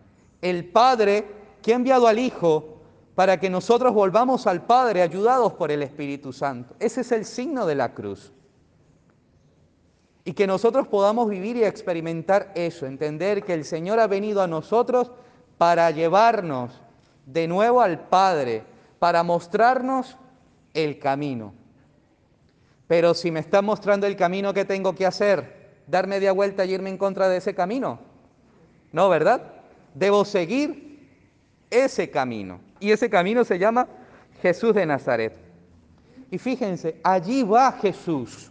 El 0.41 0.67
Padre 0.67 1.40
que 1.63 1.73
ha 1.73 1.77
enviado 1.77 2.07
al 2.07 2.19
Hijo 2.19 2.81
para 3.15 3.39
que 3.39 3.51
nosotros 3.51 3.93
volvamos 3.93 4.47
al 4.47 4.65
Padre 4.65 5.03
ayudados 5.03 5.53
por 5.53 5.71
el 5.71 5.83
Espíritu 5.83 6.33
Santo. 6.33 6.75
Ese 6.79 7.03
es 7.03 7.13
el 7.13 7.25
signo 7.25 7.67
de 7.67 7.75
la 7.75 7.93
cruz. 7.93 8.33
Y 10.25 10.33
que 10.33 10.47
nosotros 10.47 10.89
podamos 10.89 11.29
vivir 11.29 11.57
y 11.57 11.65
experimentar 11.65 12.53
eso, 12.55 12.87
entender 12.87 13.43
que 13.43 13.55
el 13.55 13.65
Señor 13.65 14.01
ha 14.01 14.07
venido 14.07 14.43
a 14.43 14.47
nosotros 14.47 15.11
para 15.59 15.91
llevarnos 15.91 16.73
de 17.27 17.47
nuevo 17.47 17.81
al 17.81 18.01
Padre, 18.09 18.65
para 18.99 19.23
mostrarnos 19.23 20.17
el 20.73 20.99
camino. 20.99 21.53
Pero 22.87 23.15
si 23.15 23.31
me 23.31 23.41
está 23.41 23.63
mostrando 23.63 24.07
el 24.07 24.17
camino 24.17 24.55
que 24.55 24.65
tengo 24.65 24.95
que 24.95 25.07
hacer, 25.07 25.61
dar 25.87 26.07
media 26.07 26.33
vuelta 26.33 26.65
y 26.65 26.73
irme 26.73 26.91
en 26.91 26.99
contra 26.99 27.29
de 27.29 27.37
ese 27.37 27.55
camino. 27.55 28.01
No, 28.93 29.09
¿verdad? 29.09 29.43
Debo 29.95 30.25
seguir 30.25 30.90
ese 31.71 32.11
camino. 32.11 32.61
Y 32.81 32.91
ese 32.91 33.09
camino 33.09 33.45
se 33.45 33.59
llama 33.59 33.87
Jesús 34.43 34.75
de 34.75 34.87
Nazaret. 34.87 35.37
Y 36.31 36.39
fíjense, 36.39 37.01
allí 37.03 37.43
va 37.43 37.73
Jesús. 37.73 38.51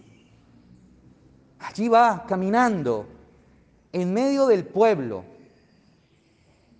Allí 1.59 1.87
va 1.87 2.25
caminando 2.27 3.05
en 3.91 4.13
medio 4.13 4.47
del 4.47 4.65
pueblo. 4.65 5.23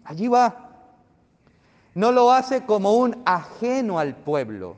Allí 0.03 0.27
va. 0.27 0.69
No 1.93 2.11
lo 2.11 2.31
hace 2.31 2.65
como 2.65 2.93
un 2.93 3.21
ajeno 3.25 3.99
al 3.99 4.15
pueblo. 4.15 4.77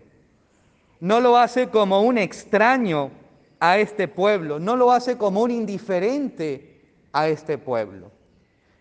No 0.99 1.19
lo 1.19 1.37
hace 1.37 1.69
como 1.69 2.01
un 2.01 2.17
extraño 2.17 3.11
a 3.59 3.77
este 3.77 4.07
pueblo. 4.07 4.59
No 4.59 4.75
lo 4.75 4.91
hace 4.91 5.17
como 5.17 5.41
un 5.41 5.51
indiferente 5.51 6.81
a 7.11 7.27
este 7.27 7.57
pueblo. 7.57 8.11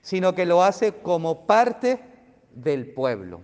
Sino 0.03 0.35
que 0.35 0.47
lo 0.47 0.63
hace 0.63 0.93
como 0.93 1.47
parte 1.47 2.10
del 2.63 2.93
pueblo. 2.93 3.41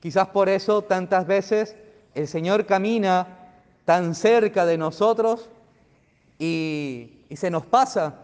Quizás 0.00 0.28
por 0.28 0.48
eso 0.48 0.82
tantas 0.82 1.26
veces 1.26 1.76
el 2.14 2.28
Señor 2.28 2.66
camina 2.66 3.26
tan 3.84 4.14
cerca 4.14 4.66
de 4.66 4.78
nosotros 4.78 5.48
y, 6.38 7.12
se 7.34 7.50
nos 7.50 7.66
pasa, 7.66 8.14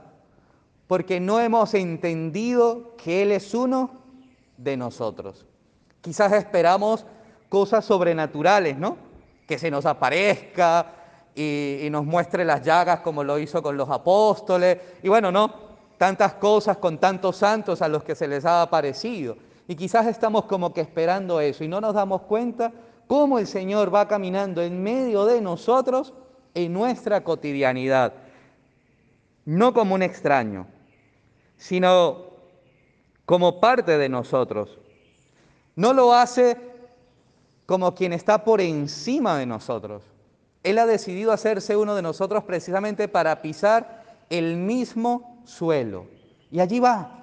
porque 0.86 1.18
no 1.18 1.40
hemos 1.40 1.74
entendido 1.74 2.94
que 2.96 3.22
Él 3.22 3.32
es 3.32 3.54
uno 3.54 3.90
de 4.56 4.76
nosotros. 4.76 5.44
Quizás 6.00 6.32
esperamos 6.32 7.04
cosas 7.48 7.84
sobrenaturales, 7.84 8.78
¿no? 8.78 8.96
Que 9.46 9.58
se 9.58 9.70
nos 9.70 9.86
aparezca 9.86 10.86
y, 11.34 11.88
nos 11.90 12.04
muestre 12.04 12.44
las 12.44 12.62
llagas 12.62 13.00
como 13.00 13.24
lo 13.24 13.38
hizo 13.38 13.62
con 13.62 13.76
los 13.76 13.90
apóstoles. 13.90 14.78
Y 15.02 15.08
bueno, 15.08 15.32
no, 15.32 15.71
tantas 16.02 16.34
cosas 16.34 16.78
con 16.78 16.98
tantos 16.98 17.36
santos 17.36 17.80
a 17.80 17.86
los 17.86 18.02
que 18.02 18.16
se 18.16 18.26
les 18.26 18.44
ha 18.44 18.60
aparecido. 18.60 19.36
Y 19.68 19.76
quizás 19.76 20.04
estamos 20.08 20.46
como 20.46 20.74
que 20.74 20.80
esperando 20.80 21.38
eso 21.40 21.62
y 21.62 21.68
no 21.68 21.80
nos 21.80 21.94
damos 21.94 22.22
cuenta 22.22 22.72
cómo 23.06 23.38
el 23.38 23.46
Señor 23.46 23.94
va 23.94 24.08
caminando 24.08 24.62
en 24.62 24.82
medio 24.82 25.24
de 25.26 25.40
nosotros 25.40 26.12
en 26.54 26.72
nuestra 26.72 27.22
cotidianidad. 27.22 28.14
No 29.44 29.72
como 29.72 29.94
un 29.94 30.02
extraño, 30.02 30.66
sino 31.56 32.32
como 33.24 33.60
parte 33.60 33.96
de 33.96 34.08
nosotros. 34.08 34.76
No 35.76 35.92
lo 35.92 36.14
hace 36.14 36.56
como 37.64 37.94
quien 37.94 38.12
está 38.12 38.42
por 38.42 38.60
encima 38.60 39.38
de 39.38 39.46
nosotros. 39.46 40.02
Él 40.64 40.78
ha 40.78 40.86
decidido 40.86 41.30
hacerse 41.30 41.76
uno 41.76 41.94
de 41.94 42.02
nosotros 42.02 42.42
precisamente 42.42 43.06
para 43.06 43.40
pisar 43.40 44.02
el 44.30 44.56
mismo 44.56 45.31
suelo. 45.44 46.06
Y 46.50 46.60
allí 46.60 46.80
va, 46.80 47.22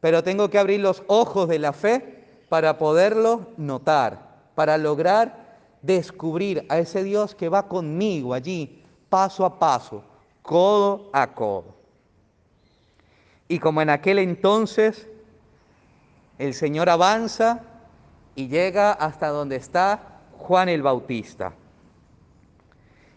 pero 0.00 0.22
tengo 0.22 0.50
que 0.50 0.58
abrir 0.58 0.80
los 0.80 1.02
ojos 1.06 1.48
de 1.48 1.58
la 1.58 1.72
fe 1.72 2.24
para 2.48 2.78
poderlo 2.78 3.48
notar, 3.56 4.50
para 4.54 4.78
lograr 4.78 5.58
descubrir 5.82 6.64
a 6.68 6.78
ese 6.78 7.02
Dios 7.02 7.34
que 7.34 7.48
va 7.48 7.68
conmigo 7.68 8.32
allí, 8.32 8.82
paso 9.08 9.44
a 9.44 9.58
paso, 9.58 10.04
codo 10.42 11.10
a 11.12 11.32
codo. 11.32 11.74
Y 13.48 13.58
como 13.58 13.82
en 13.82 13.90
aquel 13.90 14.18
entonces 14.18 15.06
el 16.38 16.54
Señor 16.54 16.88
avanza 16.88 17.60
y 18.34 18.48
llega 18.48 18.92
hasta 18.92 19.28
donde 19.28 19.56
está 19.56 20.20
Juan 20.38 20.68
el 20.68 20.82
Bautista. 20.82 21.52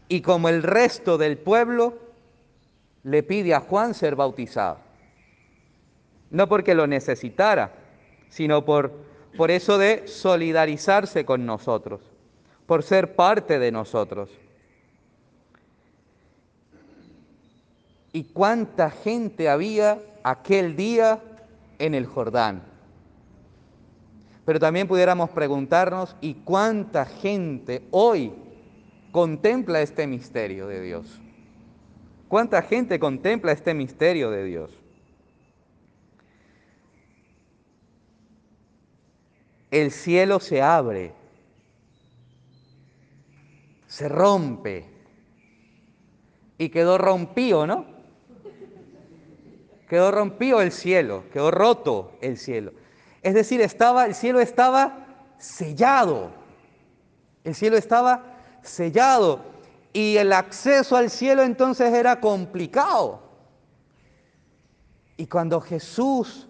Y 0.09 0.21
como 0.21 0.49
el 0.49 0.63
resto 0.63 1.17
del 1.17 1.37
pueblo 1.37 2.06
le 3.03 3.23
pide 3.23 3.53
a 3.53 3.59
Juan 3.59 3.93
ser 3.93 4.15
bautizado 4.15 4.87
no 6.29 6.47
porque 6.47 6.75
lo 6.75 6.87
necesitara, 6.87 7.71
sino 8.29 8.65
por, 8.65 8.91
por 9.35 9.51
eso 9.51 9.77
de 9.77 10.07
solidarizarse 10.07 11.25
con 11.25 11.45
nosotros, 11.45 12.01
por 12.65 12.83
ser 12.83 13.15
parte 13.15 13.59
de 13.59 13.71
nosotros. 13.71 14.29
¿Y 18.11 18.25
cuánta 18.25 18.89
gente 18.89 19.47
había 19.47 19.99
aquel 20.23 20.75
día 20.75 21.21
en 21.77 21.93
el 21.93 22.05
Jordán? 22.05 22.63
Pero 24.45 24.59
también 24.59 24.87
pudiéramos 24.87 25.29
preguntarnos, 25.29 26.15
¿y 26.21 26.35
cuánta 26.35 27.05
gente 27.05 27.83
hoy 27.91 28.33
contempla 29.11 29.81
este 29.81 30.07
misterio 30.07 30.67
de 30.67 30.81
Dios? 30.81 31.21
¿Cuánta 32.27 32.61
gente 32.61 32.99
contempla 32.99 33.51
este 33.51 33.73
misterio 33.73 34.29
de 34.31 34.43
Dios? 34.43 34.71
el 39.71 39.91
cielo 39.91 40.39
se 40.39 40.61
abre, 40.61 41.13
se 43.87 44.07
rompe 44.07 44.85
y 46.57 46.69
quedó 46.69 46.97
rompido, 46.97 47.67
¿no? 47.67 47.85
Quedó 49.89 50.11
rompido 50.11 50.61
el 50.61 50.71
cielo, 50.71 51.23
quedó 51.31 51.51
roto 51.51 52.17
el 52.21 52.37
cielo. 52.37 52.73
Es 53.21 53.33
decir, 53.33 53.61
estaba, 53.61 54.05
el 54.05 54.15
cielo 54.15 54.39
estaba 54.41 55.05
sellado. 55.37 56.31
El 57.43 57.55
cielo 57.55 57.77
estaba 57.77 58.23
sellado 58.63 59.45
y 59.93 60.17
el 60.17 60.33
acceso 60.33 60.95
al 60.95 61.09
cielo 61.09 61.43
entonces 61.43 61.93
era 61.93 62.19
complicado. 62.19 63.21
Y 65.17 65.25
cuando 65.27 65.59
Jesús 65.59 66.47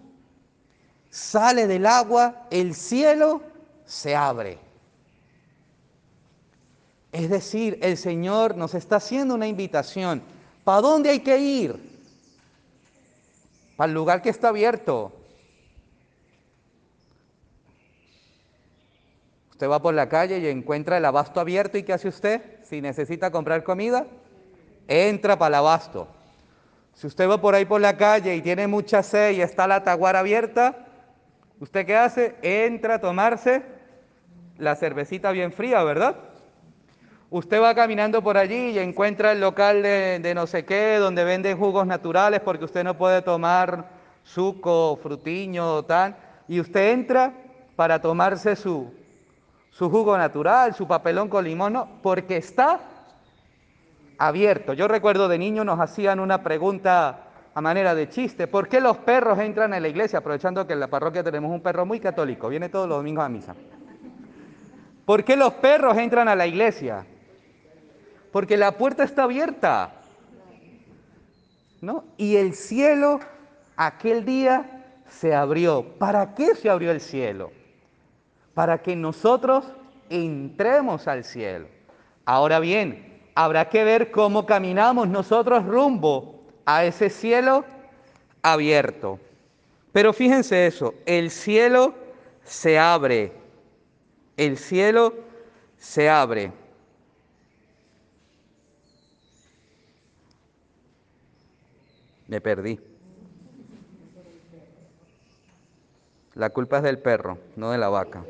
sale 1.10 1.66
del 1.66 1.86
agua, 1.86 2.46
el 2.50 2.74
cielo 2.74 3.42
se 3.84 4.14
abre. 4.14 4.58
Es 7.10 7.30
decir, 7.30 7.78
el 7.80 7.96
Señor 7.96 8.56
nos 8.56 8.74
está 8.74 8.96
haciendo 8.96 9.34
una 9.34 9.46
invitación. 9.46 10.22
¿Para 10.64 10.82
dónde 10.82 11.08
hay 11.08 11.20
que 11.20 11.38
ir? 11.38 11.88
Para 13.76 13.88
el 13.88 13.94
lugar 13.94 14.20
que 14.20 14.28
está 14.28 14.48
abierto. 14.48 15.12
Usted 19.52 19.68
va 19.68 19.80
por 19.80 19.94
la 19.94 20.08
calle 20.08 20.38
y 20.38 20.46
encuentra 20.46 20.98
el 20.98 21.04
abasto 21.04 21.40
abierto 21.40 21.78
y 21.78 21.82
¿qué 21.82 21.92
hace 21.94 22.08
usted? 22.08 22.57
Si 22.68 22.80
necesita 22.80 23.30
comprar 23.30 23.64
comida, 23.64 24.06
entra 24.86 25.38
para 25.38 25.48
el 25.48 25.54
abasto. 25.54 26.08
Si 26.94 27.06
usted 27.06 27.28
va 27.28 27.40
por 27.40 27.54
ahí 27.54 27.64
por 27.64 27.80
la 27.80 27.96
calle 27.96 28.34
y 28.34 28.42
tiene 28.42 28.66
mucha 28.66 29.02
sed 29.02 29.32
y 29.32 29.40
está 29.40 29.66
la 29.66 29.84
taguara 29.84 30.18
abierta, 30.18 30.88
¿Usted 31.60 31.86
qué 31.86 31.96
hace? 31.96 32.36
Entra 32.40 32.94
a 32.94 33.00
tomarse 33.00 33.62
la 34.58 34.76
cervecita 34.76 35.32
bien 35.32 35.52
fría, 35.52 35.82
¿verdad? 35.82 36.16
Usted 37.30 37.60
va 37.60 37.74
caminando 37.74 38.22
por 38.22 38.38
allí 38.38 38.70
y 38.70 38.78
encuentra 38.78 39.32
el 39.32 39.40
local 39.40 39.82
de, 39.82 40.32
no 40.36 40.46
sé 40.46 40.64
qué, 40.64 40.96
donde 40.98 41.24
venden 41.24 41.58
jugos 41.58 41.84
naturales 41.84 42.40
porque 42.40 42.64
usted 42.64 42.84
no 42.84 42.96
puede 42.96 43.22
tomar 43.22 43.90
suco, 44.22 44.98
frutiño 45.02 45.74
o 45.74 45.84
tal. 45.84 46.16
Y 46.46 46.60
usted 46.60 46.92
entra 46.92 47.32
para 47.74 48.00
tomarse 48.00 48.54
su, 48.54 48.92
su 49.78 49.88
jugo 49.88 50.18
natural, 50.18 50.74
su 50.74 50.88
papelón 50.88 51.28
con 51.28 51.44
limón, 51.44 51.74
no, 51.74 51.88
porque 52.02 52.38
está 52.38 52.80
abierto. 54.18 54.72
Yo 54.72 54.88
recuerdo 54.88 55.28
de 55.28 55.38
niño 55.38 55.62
nos 55.62 55.78
hacían 55.78 56.18
una 56.18 56.42
pregunta 56.42 57.26
a 57.54 57.60
manera 57.60 57.94
de 57.94 58.08
chiste, 58.08 58.48
¿por 58.48 58.68
qué 58.68 58.80
los 58.80 58.96
perros 58.96 59.38
entran 59.38 59.72
en 59.74 59.82
la 59.82 59.86
iglesia? 59.86 60.18
Aprovechando 60.18 60.66
que 60.66 60.72
en 60.72 60.80
la 60.80 60.88
parroquia 60.88 61.22
tenemos 61.22 61.52
un 61.52 61.60
perro 61.60 61.86
muy 61.86 62.00
católico, 62.00 62.48
viene 62.48 62.68
todos 62.68 62.88
los 62.88 62.98
domingos 62.98 63.24
a 63.24 63.28
misa. 63.28 63.54
¿Por 65.04 65.22
qué 65.22 65.36
los 65.36 65.54
perros 65.54 65.96
entran 65.96 66.26
a 66.26 66.34
la 66.34 66.48
iglesia? 66.48 67.06
Porque 68.32 68.56
la 68.56 68.72
puerta 68.72 69.04
está 69.04 69.22
abierta. 69.22 69.92
¿No? 71.80 72.02
Y 72.16 72.34
el 72.34 72.54
cielo 72.54 73.20
aquel 73.76 74.24
día 74.24 74.84
se 75.08 75.36
abrió. 75.36 75.84
¿Para 75.98 76.34
qué 76.34 76.56
se 76.56 76.68
abrió 76.68 76.90
el 76.90 77.00
cielo? 77.00 77.52
Para 78.58 78.82
que 78.82 78.96
nosotros 78.96 79.64
entremos 80.10 81.06
al 81.06 81.22
cielo. 81.22 81.68
Ahora 82.24 82.58
bien, 82.58 83.22
habrá 83.36 83.68
que 83.68 83.84
ver 83.84 84.10
cómo 84.10 84.46
caminamos 84.46 85.06
nosotros 85.06 85.64
rumbo 85.64 86.42
a 86.66 86.84
ese 86.84 87.08
cielo 87.08 87.64
abierto. 88.42 89.20
Pero 89.92 90.12
fíjense 90.12 90.66
eso, 90.66 90.94
el 91.06 91.30
cielo 91.30 91.94
se 92.42 92.80
abre, 92.80 93.32
el 94.36 94.58
cielo 94.58 95.14
se 95.76 96.10
abre. 96.10 96.50
Me 102.26 102.40
perdí. 102.40 102.80
La 106.34 106.50
culpa 106.50 106.78
es 106.78 106.82
del 106.82 106.98
perro, 106.98 107.38
no 107.54 107.70
de 107.70 107.78
la 107.78 107.88
vaca. 107.88 108.24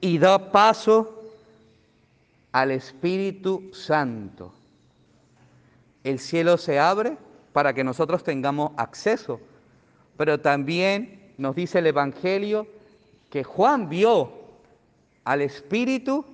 Y 0.00 0.18
da 0.18 0.50
paso 0.50 1.22
al 2.52 2.70
Espíritu 2.70 3.70
Santo. 3.72 4.52
El 6.04 6.18
cielo 6.18 6.56
se 6.56 6.78
abre 6.78 7.16
para 7.52 7.72
que 7.74 7.84
nosotros 7.84 8.22
tengamos 8.22 8.72
acceso, 8.76 9.40
pero 10.16 10.40
también 10.40 11.34
nos 11.38 11.54
dice 11.54 11.80
el 11.80 11.86
Evangelio 11.86 12.66
que 13.30 13.44
Juan 13.44 13.88
vio 13.88 14.32
al 15.24 15.42
Espíritu 15.42 16.24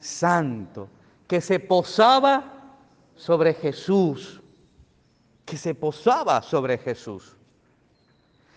Santo, 0.00 0.88
que 1.26 1.40
se 1.40 1.58
posaba 1.58 2.76
sobre 3.16 3.54
Jesús, 3.54 4.40
que 5.44 5.56
se 5.56 5.74
posaba 5.74 6.40
sobre 6.42 6.78
Jesús. 6.78 7.36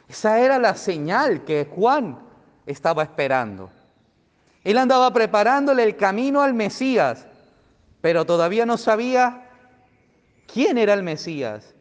Esa 0.08 0.40
era 0.40 0.60
la 0.60 0.76
señal 0.76 1.44
que 1.44 1.66
Juan 1.66 2.20
estaba 2.66 3.04
esperando. 3.04 3.70
Él 4.66 4.80
andaba 4.80 5.14
preparándole 5.14 5.84
el 5.84 5.96
camino 5.96 6.42
al 6.42 6.56
Mesías, 6.56 7.28
pero 8.02 8.26
todavía 8.26 8.66
no 8.66 8.78
sabía 8.78 9.48
quién 10.52 10.80
era 10.80 10.96
el 10.96 11.04
Mesías. 11.04 11.76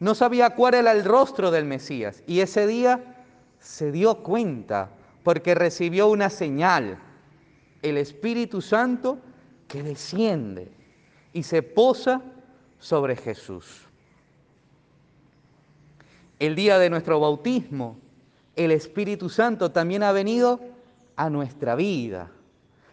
No 0.00 0.14
sabía 0.14 0.50
cuál 0.56 0.74
era 0.74 0.92
el 0.92 1.04
rostro 1.04 1.50
del 1.50 1.66
Mesías. 1.66 2.22
Y 2.26 2.40
ese 2.40 2.66
día 2.66 3.24
se 3.60 3.92
dio 3.92 4.22
cuenta 4.22 4.88
porque 5.22 5.54
recibió 5.54 6.08
una 6.08 6.30
señal, 6.30 6.98
el 7.82 7.98
Espíritu 7.98 8.62
Santo 8.62 9.18
que 9.68 9.82
desciende 9.82 10.72
y 11.34 11.42
se 11.42 11.62
posa 11.62 12.22
sobre 12.78 13.14
Jesús. 13.14 13.82
El 16.38 16.54
día 16.54 16.78
de 16.78 16.88
nuestro 16.88 17.20
bautismo, 17.20 17.98
el 18.56 18.72
Espíritu 18.72 19.28
Santo 19.28 19.70
también 19.70 20.02
ha 20.02 20.12
venido 20.12 20.71
a 21.16 21.30
nuestra 21.30 21.74
vida, 21.74 22.30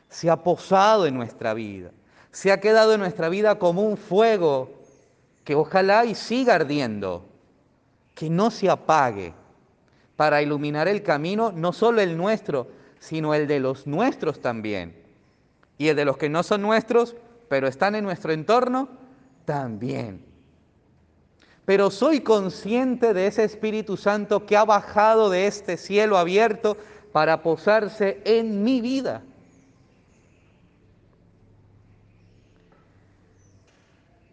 se 0.10 0.29
ha 0.29 0.43
posado 0.43 1.05
en 1.05 1.15
nuestra 1.15 1.53
vida, 1.53 1.91
se 2.32 2.51
ha 2.51 2.60
quedado 2.60 2.93
en 2.93 2.99
nuestra 2.99 3.29
vida 3.29 3.60
como 3.60 3.84
un 3.84 3.97
fuego 3.97 4.71
que 5.43 5.55
ojalá 5.55 6.05
y 6.05 6.15
siga 6.15 6.55
ardiendo, 6.55 7.25
que 8.13 8.29
no 8.29 8.51
se 8.51 8.69
apague, 8.69 9.34
para 10.15 10.41
iluminar 10.41 10.89
el 10.89 11.01
camino, 11.01 11.53
no 11.53 11.71
solo 11.71 12.01
el 12.01 12.17
nuestro, 12.17 12.67
sino 12.99 13.34
el 13.34 13.47
de 13.47 13.62
los 13.62 13.88
nuestros 13.88 14.41
también. 14.41 15.01
Y 15.77 15.88
el 15.88 15.95
de 15.95 16.03
los 16.03 16.17
que 16.17 16.27
no 16.27 16.43
son 16.43 16.62
nuestros, 16.62 17.15
pero 17.47 17.69
están 17.69 17.95
en 17.95 18.03
nuestro 18.03 18.34
entorno, 18.34 18.89
también. 19.45 20.25
Pero 21.63 21.89
soy 21.89 22.19
consciente 22.19 23.13
de 23.13 23.27
ese 23.27 23.45
Espíritu 23.45 23.95
Santo 23.95 24.45
que 24.45 24.58
ha 24.58 24.65
bajado 24.65 25.29
de 25.29 25.47
este 25.47 25.77
cielo 25.77 26.17
abierto 26.17 26.75
para 27.11 27.41
posarse 27.41 28.21
en 28.25 28.63
mi 28.63 28.81
vida. 28.81 29.23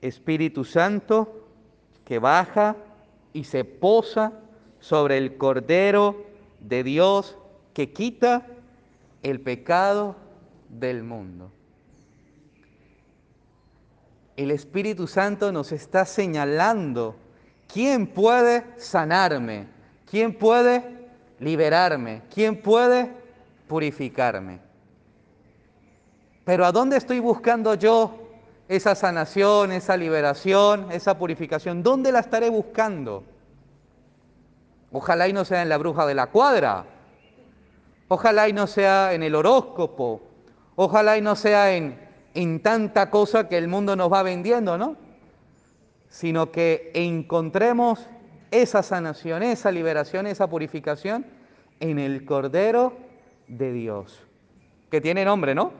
Espíritu 0.00 0.64
Santo 0.64 1.46
que 2.04 2.18
baja 2.18 2.76
y 3.32 3.44
se 3.44 3.64
posa 3.64 4.32
sobre 4.80 5.18
el 5.18 5.36
Cordero 5.36 6.24
de 6.60 6.84
Dios 6.84 7.36
que 7.74 7.92
quita 7.92 8.46
el 9.22 9.40
pecado 9.40 10.16
del 10.68 11.02
mundo. 11.02 11.50
El 14.36 14.50
Espíritu 14.50 15.06
Santo 15.06 15.50
nos 15.50 15.72
está 15.72 16.04
señalando 16.04 17.16
quién 17.72 18.06
puede 18.06 18.64
sanarme, 18.76 19.66
quién 20.08 20.34
puede 20.34 20.95
liberarme? 21.38 22.22
¿Quién 22.32 22.60
puede 22.60 23.10
purificarme? 23.68 24.60
Pero 26.44 26.64
¿a 26.64 26.72
dónde 26.72 26.96
estoy 26.96 27.18
buscando 27.18 27.74
yo 27.74 28.14
esa 28.68 28.94
sanación, 28.94 29.72
esa 29.72 29.96
liberación, 29.96 30.90
esa 30.92 31.18
purificación? 31.18 31.82
¿Dónde 31.82 32.12
la 32.12 32.20
estaré 32.20 32.48
buscando? 32.50 33.24
Ojalá 34.92 35.28
y 35.28 35.32
no 35.32 35.44
sea 35.44 35.62
en 35.62 35.68
la 35.68 35.76
bruja 35.76 36.06
de 36.06 36.14
la 36.14 36.28
cuadra. 36.28 36.84
Ojalá 38.08 38.48
y 38.48 38.52
no 38.52 38.66
sea 38.66 39.12
en 39.12 39.22
el 39.22 39.34
horóscopo. 39.34 40.22
Ojalá 40.76 41.18
y 41.18 41.20
no 41.20 41.34
sea 41.34 41.74
en, 41.74 41.98
en 42.34 42.62
tanta 42.62 43.10
cosa 43.10 43.48
que 43.48 43.58
el 43.58 43.66
mundo 43.66 43.96
nos 43.96 44.12
va 44.12 44.22
vendiendo, 44.22 44.78
¿no? 44.78 44.96
Sino 46.08 46.52
que 46.52 46.92
encontremos 46.94 48.06
esa 48.50 48.82
sanación, 48.82 49.42
esa 49.42 49.70
liberación, 49.70 50.26
esa 50.26 50.48
purificación 50.48 51.26
en 51.80 51.98
el 51.98 52.24
Cordero 52.24 52.96
de 53.48 53.72
Dios, 53.72 54.20
que 54.90 55.00
tiene 55.00 55.24
nombre, 55.24 55.54
¿no? 55.54 55.72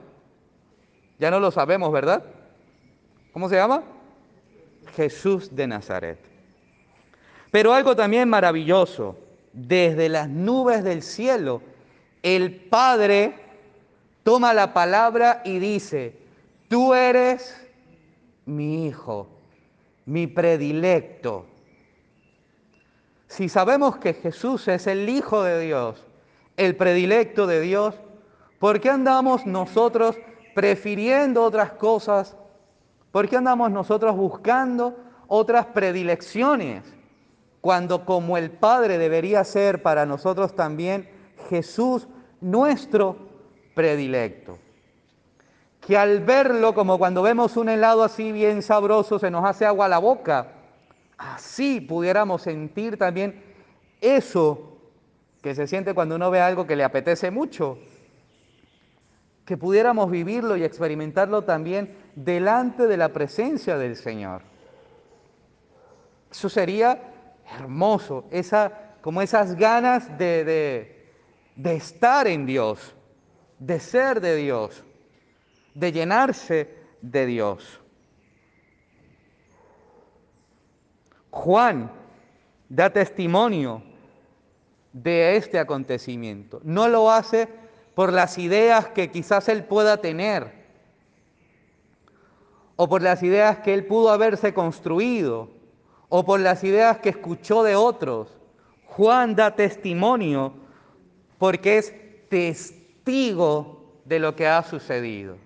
Ya 1.19 1.31
no 1.31 1.41
lo 1.41 1.51
sabemos, 1.51 1.93
¿verdad? 1.93 2.25
¿Cómo 3.33 3.49
se 3.49 3.57
llama? 3.57 3.83
Jesús 4.95 5.55
de 5.55 5.67
Nazaret. 5.67 6.19
Pero 7.51 7.73
algo 7.73 7.97
también 7.97 8.29
maravilloso, 8.29 9.19
desde 9.53 10.09
las 10.09 10.29
nubes 10.29 10.85
del 10.85 11.03
cielo, 11.03 11.63
el 12.23 12.55
Padre 12.55 13.35
toma 14.23 14.53
la 14.53 14.75
palabra 14.75 15.41
y 15.45 15.59
dice, 15.59 16.19
tú 16.69 16.93
eres 16.93 17.67
mi 18.45 18.87
hijo, 18.87 19.29
mi 20.05 20.27
predilecto 20.27 21.47
si 23.29 23.49
sabemos 23.49 23.97
que 23.97 24.15
Jesús 24.15 24.69
es 24.69 24.87
el 24.87 25.09
Hijo 25.09 25.43
de 25.43 25.61
Dios, 25.61 26.05
el 26.57 26.77
predilecto 26.77 27.47
de 27.47 27.61
Dios, 27.61 27.95
¿por 28.59 28.81
qué 28.81 28.91
andamos 28.91 29.47
nosotros 29.47 30.17
prefiriendo 30.55 31.43
otras 31.43 31.73
cosas? 31.73 32.37
¿Por 33.11 33.29
qué 33.29 33.37
andamos 33.37 33.71
nosotros 33.71 34.17
buscando 34.17 34.97
otras 35.27 35.67
predilecciones? 35.67 36.85
Cuando 37.61 38.05
como 38.05 38.37
el 38.37 38.51
Padre 38.51 38.97
debería 38.97 39.43
ser 39.45 39.83
para 39.83 40.07
nosotros 40.07 40.55
también 40.55 41.11
Jesús 41.51 42.09
nuestro 42.41 43.17
predilecto. 43.75 44.59
Que 45.81 45.97
al 45.99 46.21
verlo, 46.21 46.75
como 46.75 46.99
cuando 46.99 47.23
vemos 47.23 47.57
un 47.57 47.69
helado 47.69 48.03
así 48.03 48.33
bien 48.33 48.63
sabroso, 48.63 49.19
se 49.19 49.31
nos 49.31 49.45
hace 49.45 49.67
agua 49.67 49.87
a 49.87 49.89
la 49.89 49.99
boca 49.99 50.56
Así 51.19 51.81
pudiéramos 51.81 52.43
sentir 52.43 52.99
también 52.99 53.43
eso 54.01 54.79
que 55.43 55.55
se 55.55 55.67
siente 55.67 55.95
cuando 55.95 56.17
uno 56.17 56.31
ve 56.31 56.41
algo 56.41 56.67
que 56.67 56.77
le 56.77 56.85
apetece 56.85 57.31
mucho, 57.31 57.79
que 59.45 59.57
pudiéramos 59.57 60.11
vivirlo 60.11 60.57
y 60.57 60.65
experimentarlo 60.65 61.45
también 61.45 61.97
delante 62.17 62.87
de 62.87 62.97
la 62.97 63.11
presencia 63.13 63.79
del 63.79 63.97
Señor. 63.97 64.43
Eso 66.31 66.49
sería 66.49 67.01
hermoso, 67.59 68.25
esa, 68.31 68.97
como 69.01 69.23
esas 69.23 69.55
ganas 69.55 70.19
de, 70.19 70.45
de, 70.45 71.13
de 71.55 71.77
estar 71.77 72.27
en 72.27 72.45
Dios, 72.45 72.95
de 73.59 73.79
ser 73.79 74.21
de 74.21 74.37
Dios, 74.37 74.85
de 75.75 75.93
llenarse 75.93 76.75
de 77.01 77.27
Dios. 77.27 77.81
Juan 81.37 81.91
da 82.69 82.89
testimonio 82.91 83.83
de 84.93 85.37
este 85.37 85.59
acontecimiento. 85.59 86.61
No 86.65 86.89
lo 86.89 87.11
hace 87.11 87.47
por 87.95 88.13
las 88.13 88.39
ideas 88.39 88.89
que 88.89 89.11
quizás 89.11 89.49
él 89.51 89.65
pueda 89.65 89.99
tener 89.99 90.51
o 92.77 92.89
por 92.89 93.03
las 93.03 93.23
ideas 93.23 93.59
que 93.59 93.75
él 93.75 93.85
pudo 93.85 94.11
haberse 94.11 94.55
construido 94.55 95.51
o 96.09 96.25
por 96.25 96.41
las 96.41 96.65
ideas 96.65 96.99
que 96.99 97.11
escuchó 97.11 97.63
de 97.63 97.77
otros. 97.77 98.35
Juan 98.87 99.37
da 99.37 99.55
testimonio 99.55 100.55
porque 101.39 101.79
es 101.79 101.95
testigo 102.31 104.01
de 104.07 104.19
lo 104.19 104.35
que 104.35 104.47
ha 104.47 104.63
sucedido. 104.63 105.37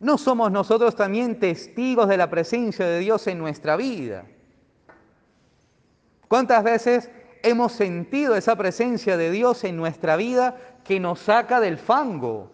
¿No 0.00 0.16
somos 0.16 0.52
nosotros 0.52 0.94
también 0.94 1.40
testigos 1.40 2.08
de 2.08 2.16
la 2.16 2.30
presencia 2.30 2.86
de 2.86 3.00
Dios 3.00 3.26
en 3.26 3.38
nuestra 3.38 3.76
vida? 3.76 4.26
¿Cuántas 6.28 6.62
veces 6.62 7.10
hemos 7.42 7.72
sentido 7.72 8.36
esa 8.36 8.54
presencia 8.56 9.16
de 9.16 9.30
Dios 9.30 9.64
en 9.64 9.76
nuestra 9.76 10.16
vida 10.16 10.56
que 10.84 11.00
nos 11.00 11.18
saca 11.18 11.58
del 11.58 11.78
fango? 11.78 12.52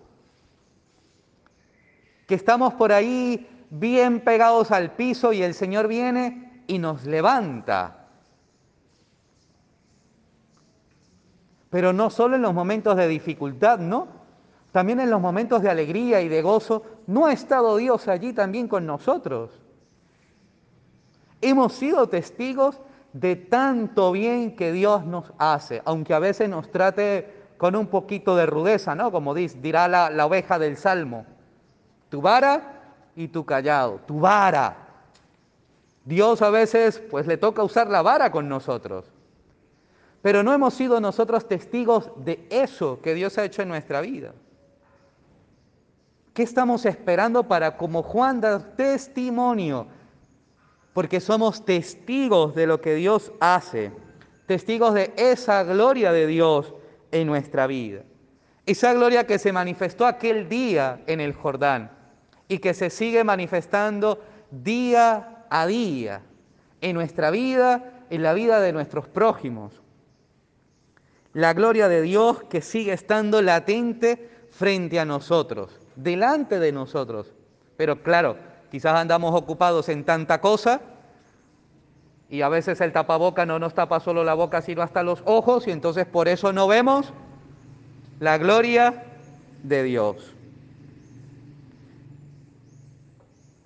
Que 2.26 2.35
estamos 2.35 2.72
por 2.74 2.92
ahí 2.92 3.46
bien 3.68 4.20
pegados 4.20 4.70
al 4.70 4.92
piso 4.92 5.33
y 5.33 5.42
el 5.42 5.52
Señor 5.52 5.87
viene 5.88 6.62
y 6.66 6.78
nos 6.78 7.04
levanta. 7.04 8.07
Pero 11.68 11.92
no 11.92 12.09
solo 12.09 12.37
en 12.37 12.42
los 12.42 12.54
momentos 12.54 12.96
de 12.96 13.09
dificultad, 13.09 13.80
¿no? 13.80 14.23
También 14.74 14.98
en 14.98 15.08
los 15.08 15.20
momentos 15.20 15.62
de 15.62 15.70
alegría 15.70 16.20
y 16.20 16.28
de 16.28 16.42
gozo, 16.42 16.82
¿no 17.06 17.26
ha 17.26 17.32
estado 17.32 17.76
Dios 17.76 18.08
allí 18.08 18.32
también 18.32 18.66
con 18.66 18.84
nosotros? 18.84 19.52
Hemos 21.40 21.74
sido 21.74 22.08
testigos 22.08 22.80
de 23.12 23.37
tanto 23.37 24.10
bien 24.10 24.56
que 24.56 24.72
Dios 24.72 25.06
nos 25.06 25.32
hace, 25.38 25.80
aunque 25.84 26.12
a 26.12 26.18
veces 26.18 26.48
nos 26.48 26.72
trate 26.72 27.52
con 27.56 27.76
un 27.76 27.87
poquito 27.87 28.34
de 28.34 28.46
rudeza, 28.46 28.96
¿no? 28.96 29.12
Como 29.12 29.32
dice, 29.32 29.56
dirá 29.60 29.87
la, 29.87 30.10
la 30.10 30.26
oveja 30.26 30.58
del 30.58 30.76
Salmo, 30.76 31.24
tu 32.08 32.20
vara 32.20 32.82
y 33.14 33.28
tu 33.28 33.46
callado, 33.46 34.00
tu 34.04 34.18
vara. 34.18 34.76
Dios 36.04 36.42
a 36.42 36.50
veces 36.50 37.00
pues 37.12 37.28
le 37.28 37.37
toca 37.37 37.62
usar 37.62 37.88
la 37.88 38.02
vara 38.02 38.32
con 38.32 38.48
nosotros. 38.48 39.04
Pero 40.20 40.42
no 40.42 40.52
hemos 40.52 40.74
sido 40.74 41.00
nosotros 41.00 41.46
testigos 41.46 42.10
de 42.16 42.44
eso 42.50 43.00
que 43.00 43.14
Dios 43.14 43.38
ha 43.38 43.44
hecho 43.44 43.62
en 43.62 43.68
nuestra 43.68 44.00
vida. 44.00 44.32
¿Qué 46.35 46.42
estamos 46.42 46.85
esperando 46.85 47.49
para 47.49 47.77
como 47.77 48.03
Juan 48.03 48.40
dar 48.40 48.77
testimonio 48.77 49.87
porque 50.94 51.20
somos 51.20 51.64
testigos 51.64 52.55
de 52.55 52.66
lo 52.66 52.81
que 52.81 52.94
Dios 52.94 53.33
hace, 53.40 53.92
testigos 54.47 54.94
de 54.94 55.12
esa 55.16 55.64
gloria 55.64 56.12
de 56.12 56.27
Dios 56.27 56.73
en 57.11 57.27
nuestra 57.27 57.66
vida. 57.66 58.03
Esa 58.64 58.94
gloria 58.94 59.27
que 59.27 59.38
se 59.38 59.53
manifestó 59.53 60.07
aquel 60.07 60.49
día 60.49 61.03
en 61.07 61.20
el 61.20 61.35
Jordán 61.35 61.90
y 62.49 62.59
que 62.59 62.73
se 62.75 62.90
sigue 62.90 63.25
manifestando 63.25 64.23
día 64.51 65.44
a 65.51 65.66
día 65.66 66.23
en 66.81 66.94
nuestra 66.94 67.31
vida, 67.31 68.05
en 68.09 68.23
la 68.23 68.33
vida 68.33 68.61
de 68.61 68.73
nuestros 68.73 69.09
prójimos. 69.09 69.83
La 71.33 71.53
gloria 71.53 71.88
de 71.88 72.03
Dios 72.03 72.44
que 72.44 72.62
sigue 72.62 72.92
estando 72.92 73.42
latente 73.42 74.31
frente 74.51 75.01
a 75.01 75.05
nosotros, 75.05 75.81
delante 75.96 76.59
de 76.59 76.72
nosotros. 76.72 77.33
Pero 77.76 78.02
claro, 78.02 78.37
Quizás 78.74 78.96
andamos 78.96 79.33
ocupados 79.37 79.88
en 79.88 80.02
tanta 80.02 80.40
cosa 80.40 80.80
y 82.28 82.42
a 82.42 82.48
veces 82.48 82.80
el 82.80 82.90
tapaboca 82.90 83.46
no 83.46 83.61
nos 83.61 83.72
tapa 83.72 84.00
solo 84.00 84.24
la 84.24 84.35
boca, 84.35 84.62
sino 84.62 84.83
hasta 84.83 85.04
los 85.04 85.22
ojos 85.26 85.68
y 85.68 85.70
entonces 85.70 86.07
por 86.07 86.26
eso 86.26 86.52
no 86.52 86.66
vemos 86.66 87.12
la 88.18 88.37
gloria 88.37 89.04
de 89.62 89.85
Dios. 89.85 90.35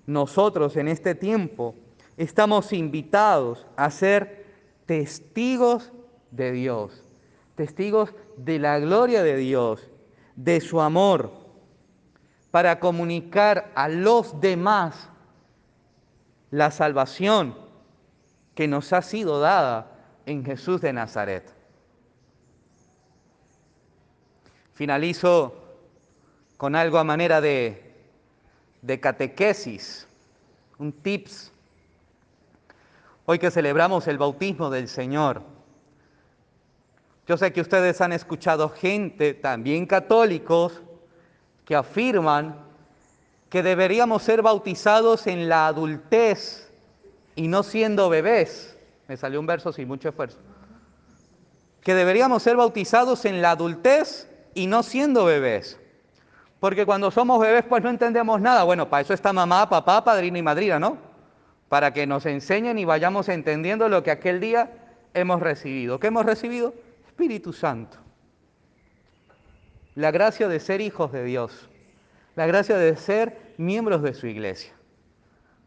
Nosotros 0.05 0.77
en 0.77 0.87
este 0.87 1.15
tiempo 1.15 1.73
estamos 2.15 2.71
invitados 2.71 3.65
a 3.77 3.89
ser 3.89 4.45
testigos 4.85 5.91
de 6.29 6.51
Dios, 6.51 7.03
testigos 7.55 8.13
de 8.37 8.59
la 8.59 8.77
gloria 8.77 9.23
de 9.23 9.37
Dios, 9.37 9.89
de 10.35 10.61
su 10.61 10.81
amor, 10.81 11.31
para 12.51 12.79
comunicar 12.79 13.71
a 13.75 13.87
los 13.87 14.39
demás 14.41 15.09
la 16.51 16.71
salvación 16.71 17.55
que 18.55 18.67
nos 18.67 18.91
ha 18.91 19.01
sido 19.01 19.39
dada 19.39 19.91
en 20.25 20.43
Jesús 20.43 20.81
de 20.81 20.93
Nazaret. 20.93 21.53
Finalizo 24.73 25.55
con 26.57 26.75
algo 26.75 26.97
a 26.97 27.03
manera 27.03 27.41
de, 27.41 27.93
de 28.81 28.99
catequesis, 28.99 30.07
un 30.77 30.91
tips. 30.91 31.51
Hoy 33.25 33.37
que 33.37 33.51
celebramos 33.51 34.07
el 34.07 34.17
bautismo 34.17 34.69
del 34.69 34.87
Señor, 34.87 35.43
yo 37.27 37.37
sé 37.37 37.53
que 37.53 37.61
ustedes 37.61 38.01
han 38.01 38.11
escuchado 38.11 38.69
gente, 38.69 39.35
también 39.35 39.85
católicos, 39.85 40.81
que 41.69 41.75
afirman 41.75 42.55
que 43.47 43.61
deberíamos 43.61 44.23
ser 44.23 44.41
bautizados 44.41 45.27
en 45.27 45.47
la 45.49 45.67
adultez 45.67 46.67
y 47.35 47.47
no 47.47 47.61
siendo 47.61 48.09
bebés. 48.09 48.75
Me 49.07 49.15
salió 49.15 49.39
un 49.39 49.45
verso 49.45 49.71
sin 49.71 49.87
mucho 49.87 50.09
esfuerzo. 50.09 50.39
Que 51.81 51.93
deberíamos 51.93 52.41
ser 52.41 52.55
bautizados 52.55 53.23
en 53.25 53.43
la 53.43 53.51
adultez 53.51 54.27
y 54.55 54.65
no 54.65 54.81
siendo 54.81 55.25
bebés. 55.25 55.79
Porque 56.59 56.87
cuando 56.87 57.11
somos 57.11 57.39
bebés 57.39 57.65
pues 57.69 57.83
no 57.83 57.91
entendemos 57.91 58.41
nada. 58.41 58.63
Bueno, 58.63 58.89
para 58.89 59.01
eso 59.01 59.13
está 59.13 59.31
mamá, 59.31 59.69
papá, 59.69 60.03
padrino 60.03 60.39
y 60.39 60.41
madrina, 60.41 60.79
¿no? 60.79 60.97
Para 61.69 61.93
que 61.93 62.07
nos 62.07 62.25
enseñen 62.25 62.79
y 62.79 62.85
vayamos 62.85 63.29
entendiendo 63.29 63.89
lo 63.89 64.01
que 64.01 64.09
aquel 64.09 64.39
día 64.39 64.71
hemos 65.13 65.39
recibido. 65.39 65.99
¿Qué 65.99 66.07
hemos 66.07 66.25
recibido? 66.25 66.73
Espíritu 67.05 67.53
Santo 67.53 68.08
la 69.99 70.11
gracia 70.11 70.47
de 70.47 70.61
ser 70.61 70.79
hijos 70.79 71.11
de 71.11 71.25
Dios, 71.25 71.69
la 72.37 72.47
gracia 72.47 72.77
de 72.77 72.95
ser 72.95 73.53
miembros 73.57 74.01
de 74.01 74.13
su 74.13 74.27
iglesia. 74.27 74.71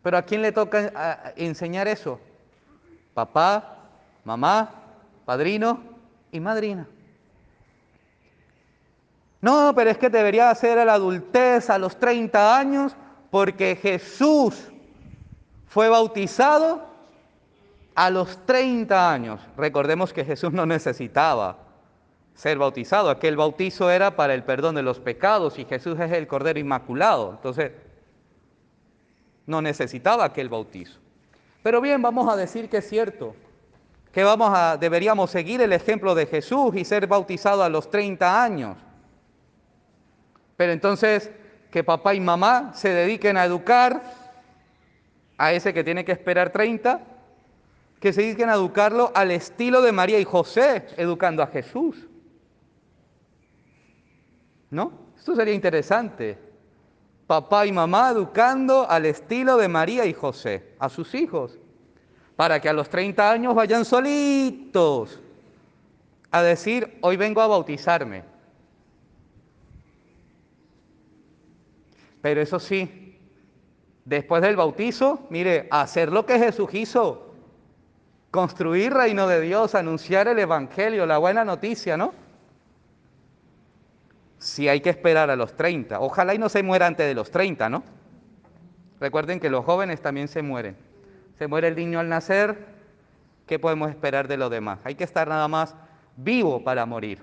Pero 0.02 0.16
¿a 0.16 0.22
quién 0.22 0.40
le 0.40 0.52
toca 0.52 1.34
enseñar 1.36 1.86
eso? 1.86 2.18
Papá, 3.12 3.76
mamá, 4.24 4.70
padrino 5.26 5.82
y 6.30 6.40
madrina. 6.40 6.88
No, 9.42 9.74
pero 9.76 9.90
es 9.90 9.98
que 9.98 10.08
debería 10.08 10.48
hacer 10.48 10.78
la 10.78 10.94
adultez 10.94 11.68
a 11.68 11.76
los 11.76 11.98
30 11.98 12.58
años 12.58 12.96
porque 13.30 13.76
Jesús 13.76 14.72
fue 15.66 15.90
bautizado 15.90 16.82
a 17.94 18.08
los 18.08 18.38
30 18.46 19.12
años. 19.12 19.42
Recordemos 19.58 20.10
que 20.10 20.24
Jesús 20.24 20.54
no 20.54 20.64
necesitaba 20.64 21.58
ser 22.34 22.58
bautizado. 22.58 23.10
Aquel 23.10 23.36
bautizo 23.36 23.90
era 23.90 24.16
para 24.16 24.34
el 24.34 24.44
perdón 24.44 24.74
de 24.74 24.82
los 24.82 24.98
pecados 24.98 25.58
y 25.58 25.64
Jesús 25.64 25.98
es 26.00 26.12
el 26.12 26.26
Cordero 26.26 26.58
Inmaculado. 26.58 27.32
Entonces, 27.32 27.72
no 29.46 29.60
necesitaba 29.62 30.24
aquel 30.24 30.48
bautizo. 30.48 30.98
Pero 31.62 31.80
bien, 31.80 32.02
vamos 32.02 32.32
a 32.32 32.36
decir 32.36 32.68
que 32.68 32.78
es 32.78 32.88
cierto, 32.88 33.34
que 34.12 34.24
vamos 34.24 34.50
a, 34.52 34.76
deberíamos 34.76 35.30
seguir 35.30 35.60
el 35.60 35.72
ejemplo 35.72 36.14
de 36.14 36.26
Jesús 36.26 36.74
y 36.74 36.84
ser 36.84 37.06
bautizado 37.06 37.62
a 37.62 37.68
los 37.68 37.90
30 37.90 38.42
años. 38.42 38.76
Pero 40.56 40.72
entonces, 40.72 41.30
que 41.70 41.84
papá 41.84 42.14
y 42.14 42.20
mamá 42.20 42.72
se 42.74 42.90
dediquen 42.90 43.36
a 43.36 43.44
educar 43.44 44.02
a 45.38 45.52
ese 45.52 45.72
que 45.72 45.82
tiene 45.82 46.04
que 46.04 46.12
esperar 46.12 46.50
30, 46.50 47.00
que 48.00 48.12
se 48.12 48.22
dediquen 48.22 48.50
a 48.50 48.54
educarlo 48.54 49.10
al 49.14 49.30
estilo 49.30 49.80
de 49.80 49.92
María 49.92 50.18
y 50.18 50.24
José, 50.24 50.86
educando 50.96 51.42
a 51.42 51.46
Jesús. 51.46 52.08
¿No? 54.72 54.90
Esto 55.18 55.36
sería 55.36 55.52
interesante. 55.52 56.38
Papá 57.26 57.66
y 57.66 57.72
mamá 57.72 58.10
educando 58.10 58.88
al 58.88 59.04
estilo 59.04 59.58
de 59.58 59.68
María 59.68 60.06
y 60.06 60.14
José, 60.14 60.74
a 60.78 60.88
sus 60.88 61.14
hijos, 61.14 61.58
para 62.36 62.58
que 62.58 62.70
a 62.70 62.72
los 62.72 62.88
30 62.88 63.30
años 63.30 63.54
vayan 63.54 63.84
solitos 63.84 65.20
a 66.30 66.42
decir, 66.42 66.98
hoy 67.02 67.18
vengo 67.18 67.42
a 67.42 67.48
bautizarme. 67.48 68.24
Pero 72.22 72.40
eso 72.40 72.58
sí, 72.58 73.18
después 74.06 74.40
del 74.40 74.56
bautizo, 74.56 75.26
mire, 75.28 75.68
hacer 75.70 76.10
lo 76.10 76.24
que 76.24 76.38
Jesús 76.38 76.72
hizo, 76.72 77.34
construir 78.30 78.94
reino 78.94 79.28
de 79.28 79.42
Dios, 79.42 79.74
anunciar 79.74 80.28
el 80.28 80.38
Evangelio, 80.38 81.04
la 81.04 81.18
buena 81.18 81.44
noticia, 81.44 81.98
¿no? 81.98 82.21
Si 84.42 84.68
hay 84.68 84.80
que 84.80 84.90
esperar 84.90 85.30
a 85.30 85.36
los 85.36 85.56
30. 85.56 86.00
Ojalá 86.00 86.34
y 86.34 86.38
no 86.38 86.48
se 86.48 86.62
muera 86.62 86.86
antes 86.86 87.06
de 87.06 87.14
los 87.14 87.30
30, 87.30 87.68
¿no? 87.70 87.84
Recuerden 89.00 89.40
que 89.40 89.50
los 89.50 89.64
jóvenes 89.64 90.00
también 90.00 90.28
se 90.28 90.42
mueren. 90.42 90.76
Se 91.38 91.46
muere 91.46 91.68
el 91.68 91.76
niño 91.76 91.98
al 92.00 92.08
nacer 92.08 92.72
¿Qué 93.46 93.58
podemos 93.58 93.90
esperar 93.90 94.28
de 94.28 94.36
los 94.36 94.50
demás? 94.50 94.80
Hay 94.84 94.94
que 94.94 95.04
estar 95.04 95.28
nada 95.28 95.48
más 95.48 95.74
vivo 96.16 96.62
para 96.62 96.86
morir. 96.86 97.18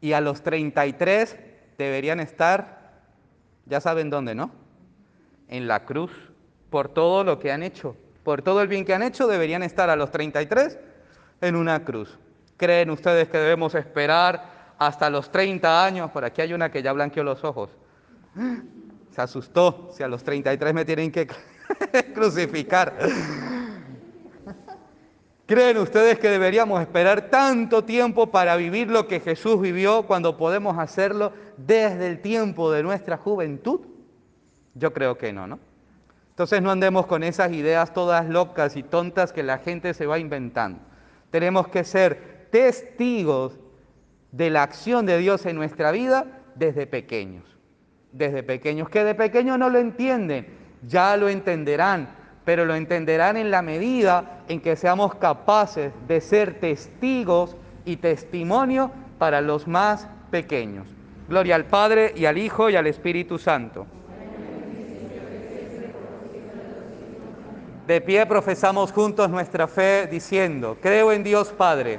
Y 0.00 0.12
a 0.12 0.20
los 0.20 0.42
33 0.42 1.36
deberían 1.76 2.20
estar, 2.20 3.02
ya 3.66 3.80
saben 3.80 4.08
dónde, 4.10 4.34
¿no? 4.34 4.50
En 5.48 5.68
la 5.68 5.84
cruz, 5.84 6.10
por 6.70 6.88
todo 6.88 7.22
lo 7.22 7.38
que 7.38 7.52
han 7.52 7.62
hecho. 7.62 7.96
Por 8.24 8.42
todo 8.42 8.62
el 8.62 8.68
bien 8.68 8.84
que 8.84 8.94
han 8.94 9.02
hecho, 9.02 9.26
deberían 9.26 9.62
estar 9.62 9.90
a 9.90 9.96
los 9.96 10.10
33 10.10 10.78
en 11.42 11.56
una 11.56 11.84
cruz. 11.84 12.18
¿Creen 12.56 12.90
ustedes 12.90 13.28
que 13.28 13.38
debemos 13.38 13.74
esperar 13.74 14.59
hasta 14.80 15.10
los 15.10 15.30
30 15.30 15.84
años? 15.84 16.10
Por 16.10 16.24
aquí 16.24 16.40
hay 16.40 16.54
una 16.54 16.72
que 16.72 16.82
ya 16.82 16.92
blanqueó 16.92 17.22
los 17.22 17.44
ojos. 17.44 17.70
Se 19.10 19.20
asustó, 19.20 19.90
si 19.92 20.02
a 20.02 20.08
los 20.08 20.24
33 20.24 20.74
me 20.74 20.84
tienen 20.84 21.12
que 21.12 21.28
crucificar. 22.14 22.96
¿Creen 25.46 25.76
ustedes 25.78 26.18
que 26.18 26.30
deberíamos 26.30 26.80
esperar 26.80 27.28
tanto 27.28 27.84
tiempo 27.84 28.30
para 28.30 28.56
vivir 28.56 28.90
lo 28.90 29.06
que 29.06 29.20
Jesús 29.20 29.60
vivió 29.60 30.04
cuando 30.04 30.36
podemos 30.36 30.78
hacerlo 30.78 31.32
desde 31.58 32.06
el 32.06 32.22
tiempo 32.22 32.72
de 32.72 32.82
nuestra 32.82 33.18
juventud? 33.18 33.80
Yo 34.74 34.94
creo 34.94 35.18
que 35.18 35.32
no, 35.32 35.46
¿no? 35.46 35.58
Entonces 36.30 36.62
no 36.62 36.70
andemos 36.70 37.04
con 37.04 37.22
esas 37.22 37.52
ideas 37.52 37.92
todas 37.92 38.26
locas 38.26 38.76
y 38.76 38.82
tontas 38.82 39.32
que 39.32 39.42
la 39.42 39.58
gente 39.58 39.92
se 39.92 40.06
va 40.06 40.18
inventando. 40.18 40.78
Tenemos 41.30 41.68
que 41.68 41.84
ser 41.84 42.48
testigos 42.50 43.59
de 44.32 44.50
la 44.50 44.62
acción 44.62 45.06
de 45.06 45.18
Dios 45.18 45.46
en 45.46 45.56
nuestra 45.56 45.90
vida 45.92 46.26
desde 46.54 46.86
pequeños. 46.86 47.44
Desde 48.12 48.42
pequeños, 48.42 48.88
que 48.88 49.04
de 49.04 49.14
pequeños 49.14 49.58
no 49.58 49.70
lo 49.70 49.78
entienden, 49.78 50.46
ya 50.82 51.16
lo 51.16 51.28
entenderán 51.28 52.20
pero 52.44 52.64
lo 52.64 52.74
entenderán 52.74 53.36
en 53.36 53.50
la 53.50 53.62
medida 53.62 54.42
en 54.48 54.60
que 54.60 54.76
seamos 54.76 55.14
capaces 55.14 55.92
de 56.08 56.20
ser 56.20 56.58
testigos 56.58 57.56
y 57.84 57.96
testimonio 57.96 58.90
para 59.18 59.40
los 59.40 59.68
más 59.68 60.08
pequeños. 60.30 60.88
Gloria 61.28 61.54
al 61.54 61.66
Padre 61.66 62.12
y 62.16 62.24
al 62.24 62.38
Hijo 62.38 62.70
y 62.70 62.76
al 62.76 62.86
Espíritu 62.86 63.38
Santo. 63.38 63.86
De 67.86 68.00
pie 68.00 68.24
profesamos 68.26 68.92
juntos 68.92 69.30
nuestra 69.30 69.66
fe 69.66 70.06
diciendo, 70.10 70.78
creo 70.80 71.12
en 71.12 71.24
Dios 71.24 71.48
Padre, 71.50 71.98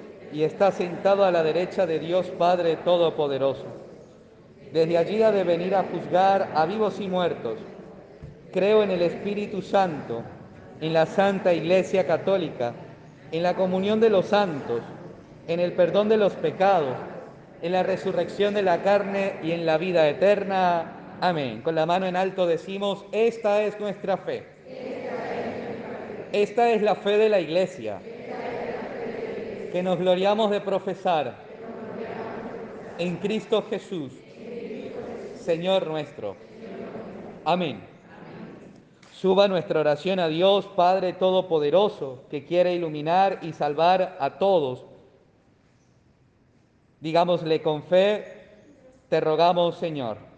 y 0.33 0.43
está 0.43 0.71
sentado 0.71 1.25
a 1.25 1.31
la 1.31 1.43
derecha 1.43 1.85
de 1.85 1.99
Dios 1.99 2.27
Padre 2.37 2.77
Todopoderoso. 2.77 3.65
Desde 4.71 4.97
allí 4.97 5.21
ha 5.21 5.31
de 5.31 5.43
venir 5.43 5.75
a 5.75 5.83
juzgar 5.83 6.51
a 6.55 6.65
vivos 6.65 6.99
y 6.99 7.07
muertos 7.07 7.57
Creo 8.51 8.83
en 8.83 8.91
el 8.91 9.01
Espíritu 9.01 9.61
Santo, 9.61 10.23
en 10.81 10.91
la 10.91 11.05
Santa 11.05 11.53
Iglesia 11.53 12.05
Católica, 12.05 12.73
en 13.31 13.43
la 13.43 13.55
comunión 13.55 14.01
de 14.01 14.09
los 14.09 14.25
santos, 14.25 14.81
en 15.47 15.61
el 15.61 15.71
perdón 15.71 16.09
de 16.09 16.17
los 16.17 16.33
pecados, 16.33 16.97
en 17.61 17.71
la 17.71 17.83
resurrección 17.83 18.53
de 18.53 18.61
la 18.61 18.83
carne 18.83 19.35
y 19.41 19.53
en 19.53 19.65
la 19.65 19.77
vida 19.77 20.09
eterna. 20.09 21.17
Amén. 21.21 21.61
Con 21.61 21.75
la 21.75 21.85
mano 21.85 22.07
en 22.07 22.17
alto 22.17 22.45
decimos, 22.45 23.05
esta 23.13 23.63
es 23.63 23.79
nuestra 23.79 24.17
fe. 24.17 24.43
Esta 26.33 26.71
es 26.71 26.81
la 26.81 26.95
fe 26.95 27.17
de 27.17 27.29
la 27.29 27.39
Iglesia, 27.39 28.01
que 29.71 29.81
nos 29.81 29.97
gloriamos 29.97 30.51
de 30.51 30.61
profesar 30.61 31.35
en 32.97 33.17
Cristo 33.17 33.63
Jesús, 33.69 34.11
Señor 35.35 35.87
nuestro. 35.87 36.35
Amén. 37.45 37.81
Suba 39.13 39.47
nuestra 39.47 39.79
oración 39.79 40.19
a 40.19 40.27
Dios, 40.27 40.67
Padre 40.75 41.13
Todopoderoso, 41.13 42.23
que 42.29 42.43
quiere 42.43 42.73
iluminar 42.75 43.39
y 43.41 43.53
salvar 43.53 44.17
a 44.19 44.37
todos. 44.37 44.85
Digámosle 46.99 47.61
con 47.61 47.83
fe, 47.83 48.25
te 49.09 49.19
rogamos, 49.19 49.77
Señor. 49.77 50.30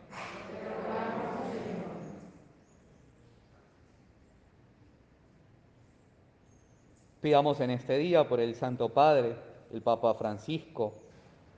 Pidamos 7.23 7.61
en 7.61 7.69
este 7.69 7.97
día 7.97 8.27
por 8.27 8.41
el 8.41 8.53
Santo 8.53 8.89
Padre, 8.89 9.37
el 9.71 9.81
Papa 9.81 10.13
Francisco, 10.13 10.93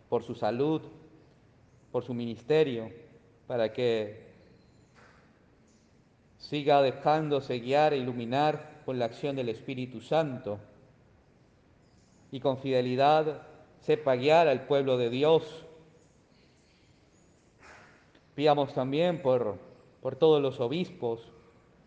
por 0.10 0.22
su 0.22 0.36
salud, 0.36 0.84
por 1.92 2.04
su 2.04 2.14
ministerio, 2.14 2.92
para 3.48 3.74
que 3.74 4.28
siga 6.38 6.84
dejándose 6.84 7.58
guiar 7.58 7.94
e 7.94 7.98
iluminar 7.98 8.84
con 8.86 9.00
la 9.00 9.06
acción 9.06 9.36
del 9.36 9.50
Espíritu 9.50 10.02
Santo 10.02 10.60
y 12.32 12.40
con 12.40 12.60
fidelidad 12.60 13.42
sepa 13.80 14.18
guiar 14.18 14.48
al 14.48 14.68
pueblo 14.68 15.00
de 15.00 15.10
Dios. 15.10 15.66
Pidamos 18.36 18.72
también 18.76 19.20
por, 19.24 19.58
por 20.00 20.16
todos 20.16 20.40
los 20.44 20.60
obispos, 20.60 21.28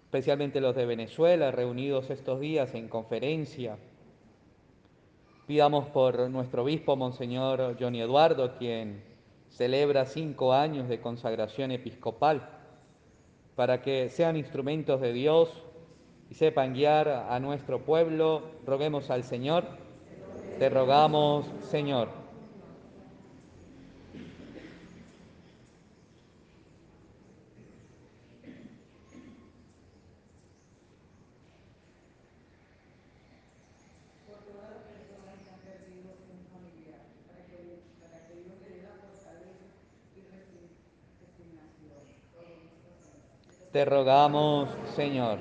especialmente 0.08 0.62
los 0.62 0.74
de 0.74 0.86
Venezuela, 0.86 1.50
reunidos 1.50 2.08
estos 2.08 2.40
días 2.40 2.74
en 2.74 2.88
conferencia. 2.88 3.76
Pidamos 5.46 5.86
por 5.90 6.30
nuestro 6.30 6.62
obispo, 6.62 6.96
Monseñor 6.96 7.76
Johnny 7.78 8.00
Eduardo, 8.00 8.56
quien 8.56 9.02
celebra 9.50 10.06
cinco 10.06 10.54
años 10.54 10.88
de 10.88 11.02
consagración 11.02 11.72
episcopal 11.72 12.48
para 13.54 13.82
que 13.82 14.08
sean 14.08 14.38
instrumentos 14.38 14.98
de 15.02 15.12
Dios 15.12 15.50
y 16.30 16.34
sepan 16.34 16.72
guiar 16.72 17.10
a 17.10 17.38
nuestro 17.38 17.84
pueblo. 17.84 18.44
Roguemos 18.64 19.10
al 19.10 19.24
Señor. 19.24 19.64
Te 20.58 20.70
rogamos, 20.70 21.44
Señor. 21.60 22.17
Te 43.78 43.84
rogamos, 43.84 44.68
Señor. 44.96 45.38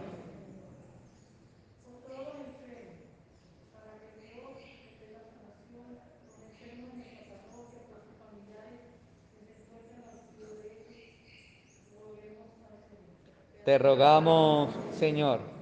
Te 13.63 13.79
rogamos, 13.79 14.69
Señor. 14.91 15.56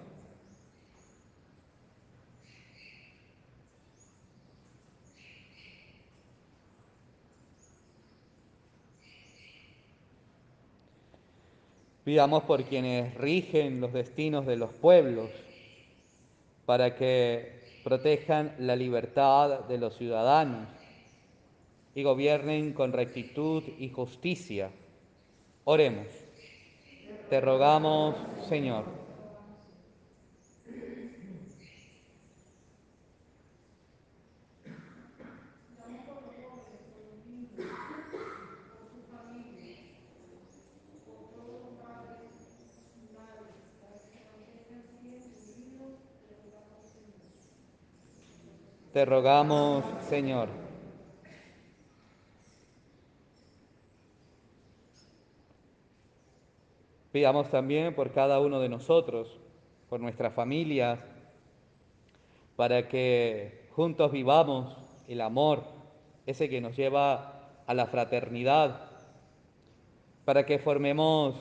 Pidamos 12.05 12.43
por 12.43 12.63
quienes 12.65 13.15
rigen 13.15 13.81
los 13.81 13.91
destinos 13.91 14.45
de 14.45 14.57
los 14.57 14.71
pueblos, 14.71 15.31
para 16.67 16.95
que 16.95 17.79
protejan 17.83 18.53
la 18.59 18.75
libertad 18.75 19.61
de 19.61 19.79
los 19.79 19.97
ciudadanos 19.97 20.67
y 21.95 22.03
gobiernen 22.03 22.73
con 22.73 22.93
rectitud 22.93 23.63
y 23.79 23.89
justicia. 23.89 24.69
Oremos. 25.63 26.05
Te 27.31 27.41
rogamos, 27.41 28.15
Señor. 28.47 28.85
Te 48.95 49.03
rogamos, 49.03 49.83
Señor. 50.07 50.47
Pidamos 57.11 57.49
también 57.49 57.93
por 57.93 58.13
cada 58.13 58.39
uno 58.39 58.61
de 58.61 58.69
nosotros, 58.69 59.37
por 59.89 59.99
nuestras 59.99 60.33
familias, 60.33 61.01
para 62.55 62.87
que 62.87 63.67
juntos 63.71 64.13
vivamos 64.13 64.77
el 65.09 65.19
amor, 65.19 65.65
ese 66.25 66.47
que 66.47 66.61
nos 66.61 66.77
lleva 66.77 67.49
a 67.67 67.73
la 67.73 67.87
fraternidad, 67.87 68.79
para 70.23 70.45
que 70.45 70.57
formemos 70.57 71.35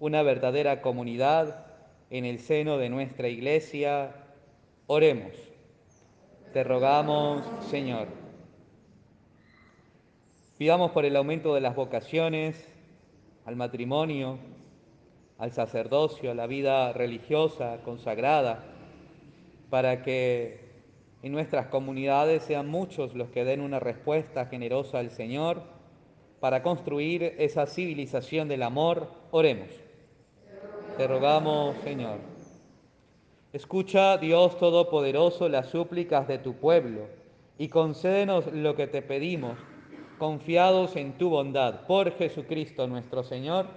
una 0.00 0.22
verdadera 0.22 0.82
comunidad 0.82 1.66
en 2.10 2.24
el 2.24 2.40
seno 2.40 2.78
de 2.78 2.88
nuestra 2.88 3.28
iglesia. 3.28 4.10
Oremos. 4.88 5.45
Te 6.56 6.64
rogamos, 6.64 7.42
Señor. 7.68 8.08
Pidamos 10.56 10.90
por 10.92 11.04
el 11.04 11.14
aumento 11.14 11.54
de 11.54 11.60
las 11.60 11.76
vocaciones, 11.76 12.66
al 13.44 13.56
matrimonio, 13.56 14.38
al 15.36 15.52
sacerdocio, 15.52 16.30
a 16.30 16.34
la 16.34 16.46
vida 16.46 16.94
religiosa 16.94 17.80
consagrada, 17.84 18.64
para 19.68 20.02
que 20.02 20.60
en 21.22 21.32
nuestras 21.32 21.66
comunidades 21.66 22.44
sean 22.44 22.68
muchos 22.68 23.14
los 23.14 23.28
que 23.28 23.44
den 23.44 23.60
una 23.60 23.78
respuesta 23.78 24.46
generosa 24.46 25.00
al 25.00 25.10
Señor 25.10 25.60
para 26.40 26.62
construir 26.62 27.34
esa 27.36 27.66
civilización 27.66 28.48
del 28.48 28.62
amor. 28.62 29.10
Oremos. 29.30 29.68
Te 30.96 31.06
rogamos, 31.06 31.76
Señor. 31.84 32.35
Escucha, 33.56 34.18
Dios 34.18 34.58
Todopoderoso, 34.58 35.48
las 35.48 35.70
súplicas 35.70 36.28
de 36.28 36.36
tu 36.36 36.56
pueblo 36.56 37.06
y 37.56 37.68
concédenos 37.68 38.52
lo 38.52 38.76
que 38.76 38.86
te 38.86 39.00
pedimos, 39.00 39.56
confiados 40.18 40.94
en 40.94 41.16
tu 41.16 41.30
bondad. 41.30 41.86
Por 41.86 42.12
Jesucristo 42.18 42.86
nuestro 42.86 43.24
Señor, 43.24 43.68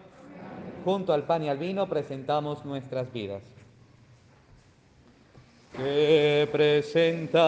junto 0.83 1.13
al 1.13 1.23
pan 1.23 1.43
y 1.43 1.49
al 1.49 1.57
vino 1.57 1.87
presentamos 1.87 2.65
nuestras 2.65 3.09
vidas. 3.13 3.41
Te 5.77 6.45
presentamos 6.51 7.47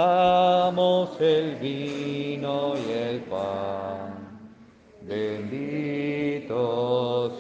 el 1.20 1.58
vino 1.58 2.76
y 2.78 2.92
el 2.92 3.20
pan. 3.24 4.40
Bendito 5.02 6.62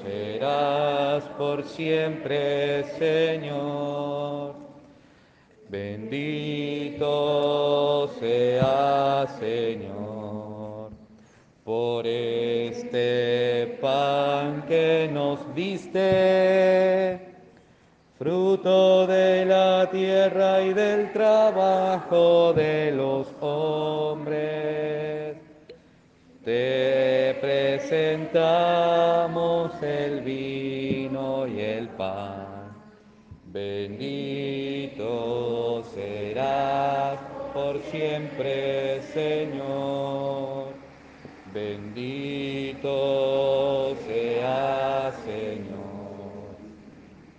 serás 0.04 1.24
por 1.38 1.64
siempre, 1.64 2.84
Señor. 3.00 4.61
Bendito 5.72 7.08
sea, 8.20 9.26
Señor, 9.40 10.92
por 11.64 12.06
este 12.06 13.80
pan 13.80 14.66
que 14.68 15.10
nos 15.14 15.56
diste 15.56 17.22
fruto 18.20 19.08
de 19.08 19.46
la 19.46 19.90
tierra 19.90 20.62
y 20.62 20.74
del 20.74 21.14
trabajo 21.14 22.52
de 22.52 22.92
los 22.92 23.34
hombres. 23.40 25.38
Te 26.44 27.38
presentamos 27.40 28.62
el 29.82 30.20
vino 30.20 31.48
y 31.48 31.62
el 31.62 31.88
pan. 31.88 32.76
Bendito 33.46 34.61
por 37.54 37.82
siempre, 37.92 39.02
Señor. 39.14 40.74
Bendito 41.54 42.90
sea, 44.08 45.12
Señor 45.26 45.82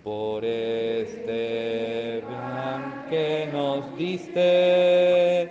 por 0.03 0.43
este 0.43 2.21
pan 2.27 3.05
que 3.09 3.49
nos 3.53 3.97
diste, 3.97 5.49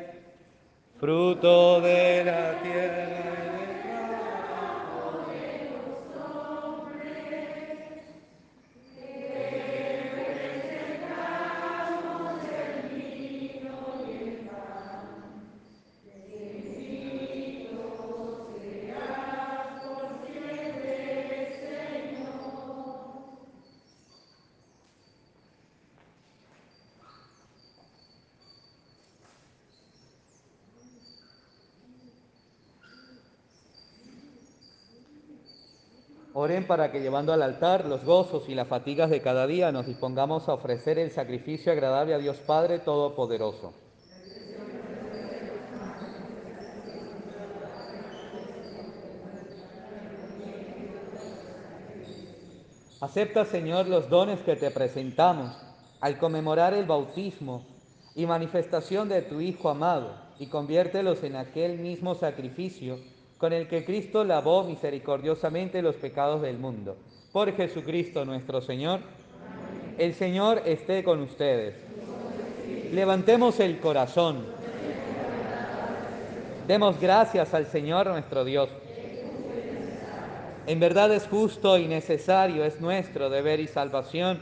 fruto 1.00 1.80
de 1.80 2.24
la 2.24 2.60
tierra. 2.62 3.41
Para 36.60 36.92
que 36.92 37.00
llevando 37.00 37.32
al 37.32 37.40
altar 37.40 37.86
los 37.86 38.04
gozos 38.04 38.46
y 38.46 38.54
las 38.54 38.68
fatigas 38.68 39.08
de 39.08 39.22
cada 39.22 39.46
día 39.46 39.72
nos 39.72 39.86
dispongamos 39.86 40.50
a 40.50 40.52
ofrecer 40.52 40.98
el 40.98 41.10
sacrificio 41.10 41.72
agradable 41.72 42.12
a 42.12 42.18
Dios 42.18 42.36
Padre 42.46 42.78
Todopoderoso. 42.78 43.72
Acepta, 53.00 53.46
Señor, 53.46 53.88
los 53.88 54.10
dones 54.10 54.40
que 54.40 54.54
te 54.54 54.70
presentamos 54.70 55.56
al 56.02 56.18
conmemorar 56.18 56.74
el 56.74 56.84
bautismo 56.84 57.64
y 58.14 58.26
manifestación 58.26 59.08
de 59.08 59.22
tu 59.22 59.40
Hijo 59.40 59.70
amado 59.70 60.14
y 60.38 60.48
conviértelos 60.48 61.24
en 61.24 61.36
aquel 61.36 61.78
mismo 61.78 62.14
sacrificio 62.14 62.98
con 63.42 63.52
el 63.52 63.66
que 63.66 63.84
Cristo 63.84 64.22
lavó 64.22 64.62
misericordiosamente 64.62 65.82
los 65.82 65.96
pecados 65.96 66.42
del 66.42 66.58
mundo. 66.58 66.96
Por 67.32 67.52
Jesucristo 67.56 68.24
nuestro 68.24 68.60
Señor. 68.60 69.00
El 69.98 70.14
Señor 70.14 70.62
esté 70.64 71.02
con 71.02 71.20
ustedes. 71.20 71.74
Levantemos 72.92 73.58
el 73.58 73.80
corazón. 73.80 74.46
Demos 76.68 77.00
gracias 77.00 77.52
al 77.52 77.66
Señor 77.66 78.06
nuestro 78.06 78.44
Dios. 78.44 78.68
En 80.68 80.78
verdad 80.78 81.12
es 81.12 81.26
justo 81.26 81.78
y 81.78 81.88
necesario, 81.88 82.64
es 82.64 82.80
nuestro 82.80 83.28
deber 83.28 83.58
y 83.58 83.66
salvación, 83.66 84.38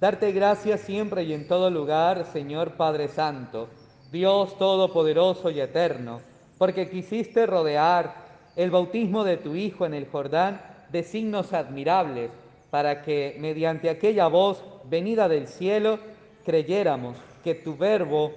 darte 0.00 0.32
gracias 0.32 0.80
siempre 0.80 1.22
y 1.22 1.34
en 1.34 1.46
todo 1.46 1.70
lugar, 1.70 2.26
Señor 2.32 2.72
Padre 2.72 3.06
Santo, 3.06 3.68
Dios 4.10 4.58
Todopoderoso 4.58 5.50
y 5.50 5.60
Eterno, 5.60 6.20
porque 6.58 6.90
quisiste 6.90 7.46
rodear 7.46 8.29
el 8.60 8.70
bautismo 8.70 9.24
de 9.24 9.38
tu 9.38 9.54
Hijo 9.54 9.86
en 9.86 9.94
el 9.94 10.06
Jordán 10.06 10.60
de 10.92 11.02
signos 11.02 11.54
admirables, 11.54 12.30
para 12.70 13.00
que 13.00 13.34
mediante 13.40 13.88
aquella 13.88 14.26
voz 14.26 14.62
venida 14.84 15.30
del 15.30 15.48
cielo 15.48 15.98
creyéramos 16.44 17.16
que 17.42 17.54
tu 17.54 17.78
verbo 17.78 18.32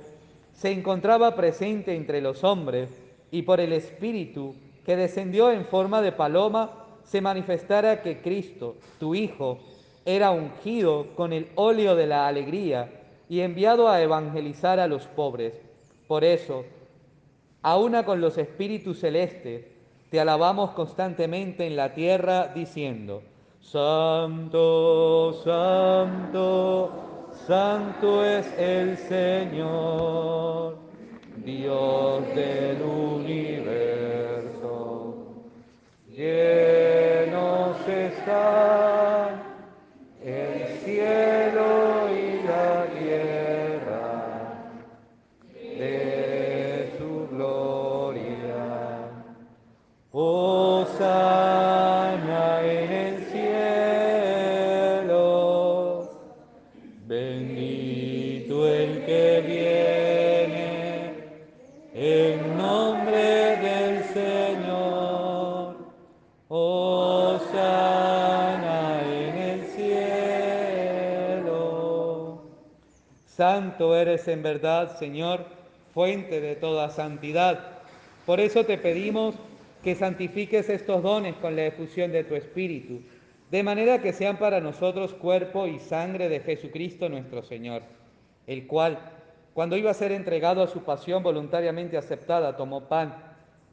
se 0.53 0.71
encontraba 0.71 1.35
presente 1.35 1.93
entre 1.93 2.21
los 2.21 2.45
hombres 2.45 2.89
y 3.31 3.41
por 3.41 3.59
el 3.59 3.73
Espíritu 3.73 4.55
que 4.85 4.95
descendió 4.95 5.51
en 5.51 5.65
forma 5.65 6.01
de 6.01 6.13
paloma 6.13 6.85
se 7.03 7.19
manifestara 7.19 8.01
que 8.01 8.21
Cristo, 8.21 8.77
tu 9.01 9.15
Hijo, 9.15 9.59
era 10.05 10.31
ungido 10.31 11.07
con 11.17 11.33
el 11.33 11.49
óleo 11.55 11.97
de 11.97 12.07
la 12.07 12.27
alegría 12.27 12.89
y 13.27 13.41
enviado 13.41 13.89
a 13.89 14.01
evangelizar 14.01 14.79
a 14.79 14.87
los 14.87 15.05
pobres. 15.05 15.59
Por 16.07 16.23
eso, 16.23 16.63
aúna 17.61 18.05
con 18.05 18.21
los 18.21 18.37
espíritus 18.37 19.01
celestes, 19.01 19.72
te 20.13 20.19
alabamos 20.19 20.69
constantemente 20.73 21.65
en 21.65 21.75
la 21.75 21.95
tierra 21.95 22.49
diciendo, 22.53 23.23
Santo, 23.59 25.33
Santo, 25.43 27.31
Santo 27.47 28.23
es 28.23 28.45
el 28.59 28.95
Señor, 28.95 30.77
Dios 31.37 32.27
del 32.35 32.79
universo. 32.83 33.95
Llenos 36.11 37.79
están 37.87 39.12
Santo 73.73 73.97
eres 73.97 74.27
en 74.27 74.43
verdad, 74.43 74.99
Señor, 74.99 75.45
fuente 75.95 76.39
de 76.41 76.55
toda 76.55 76.91
santidad. 76.91 77.59
Por 78.23 78.39
eso 78.39 78.65
te 78.65 78.77
pedimos 78.77 79.33
que 79.83 79.95
santifiques 79.95 80.69
estos 80.69 81.01
dones 81.01 81.33
con 81.37 81.55
la 81.55 81.65
efusión 81.65 82.11
de 82.11 82.23
tu 82.23 82.35
Espíritu, 82.35 83.01
de 83.49 83.63
manera 83.63 83.99
que 83.99 84.13
sean 84.13 84.37
para 84.37 84.61
nosotros 84.61 85.15
cuerpo 85.15 85.65
y 85.65 85.79
sangre 85.79 86.29
de 86.29 86.41
Jesucristo 86.41 87.09
nuestro 87.09 87.41
Señor, 87.41 87.81
el 88.45 88.67
cual, 88.67 88.99
cuando 89.55 89.75
iba 89.75 89.89
a 89.89 89.95
ser 89.95 90.11
entregado 90.11 90.61
a 90.61 90.67
su 90.67 90.83
pasión 90.83 91.23
voluntariamente 91.23 91.97
aceptada, 91.97 92.55
tomó 92.55 92.87
pan, 92.87 93.15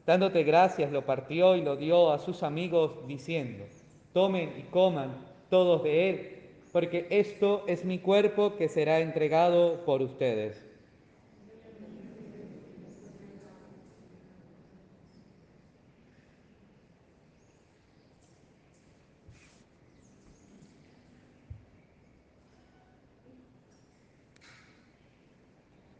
dándote 0.07 0.41
gracias, 0.41 0.91
lo 0.91 1.05
partió 1.05 1.55
y 1.55 1.61
lo 1.61 1.75
dio 1.75 2.11
a 2.11 2.17
sus 2.17 2.41
amigos, 2.41 2.93
diciendo, 3.07 3.65
tomen 4.13 4.51
y 4.57 4.63
coman 4.63 5.11
todos 5.51 5.83
de 5.83 6.09
él, 6.09 6.40
porque 6.71 7.07
esto 7.09 7.63
es 7.67 7.83
mi 7.83 7.99
cuerpo 7.99 8.55
que 8.55 8.69
será 8.69 8.99
entregado 8.99 9.83
por 9.85 10.01
ustedes. 10.01 10.65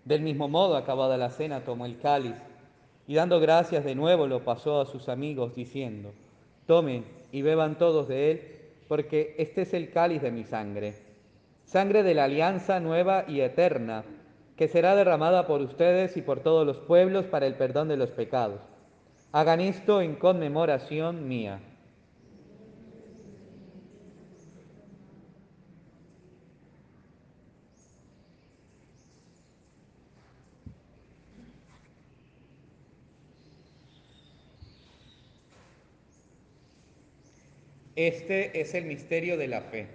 Del 0.05 0.22
mismo 0.22 0.49
modo, 0.49 0.76
acabada 0.76 1.15
la 1.15 1.30
cena, 1.30 1.63
tomó 1.63 1.86
el 1.86 1.97
cáliz 1.97 2.36
y 3.07 3.15
dando 3.15 3.39
gracias 3.39 3.86
de 3.86 3.95
nuevo 3.95 4.28
lo 4.28 4.43
pasó 4.43 4.82
a 4.82 4.86
sus 4.86 5.07
amigos 5.07 5.55
diciendo, 5.55 6.11
tomen 6.65 7.05
y 7.32 7.41
beban 7.41 7.78
todos 7.78 8.09
de 8.09 8.32
él, 8.32 8.61
porque 8.92 9.36
este 9.38 9.62
es 9.62 9.74
el 9.74 9.89
cáliz 9.89 10.22
de 10.22 10.32
mi 10.32 10.44
sangre, 10.44 10.94
sangre 11.64 12.04
de 12.04 12.14
la 12.14 12.26
alianza 12.26 12.82
nueva 12.82 13.24
y 13.26 13.39
eterna, 13.39 14.04
que 14.58 14.68
será 14.68 14.98
derramada 14.98 15.48
por 15.48 15.62
ustedes 15.62 16.18
y 16.18 16.22
por 16.22 16.42
todos 16.42 16.68
los 16.68 16.76
pueblos 16.80 17.24
para 17.24 17.48
el 17.48 17.56
perdón 17.56 17.88
de 17.88 17.96
los 17.96 18.10
pecados. 18.10 18.60
Hagan 19.32 19.62
esto 19.62 20.02
en 20.02 20.16
conmemoración 20.16 21.30
mía. 21.30 21.62
Este 37.96 38.62
es 38.62 38.74
el 38.74 38.86
misterio 38.86 39.38
de 39.38 39.48
la 39.48 39.62
fe. 39.62 39.88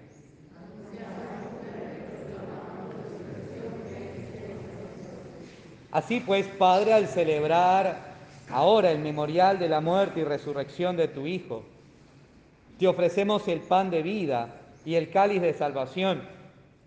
Así 5.90 6.20
pues, 6.20 6.46
Padre, 6.46 6.92
al 6.92 7.08
celebrar 7.08 8.14
ahora 8.50 8.90
el 8.90 8.98
memorial 8.98 9.58
de 9.58 9.68
la 9.68 9.80
muerte 9.80 10.20
y 10.20 10.24
resurrección 10.24 10.96
de 10.96 11.08
tu 11.08 11.26
Hijo, 11.26 11.64
te 12.78 12.86
ofrecemos 12.86 13.48
el 13.48 13.60
pan 13.60 13.88
de 13.88 14.02
vida 14.02 14.60
y 14.84 14.96
el 14.96 15.08
cáliz 15.08 15.40
de 15.40 15.54
salvación, 15.54 16.22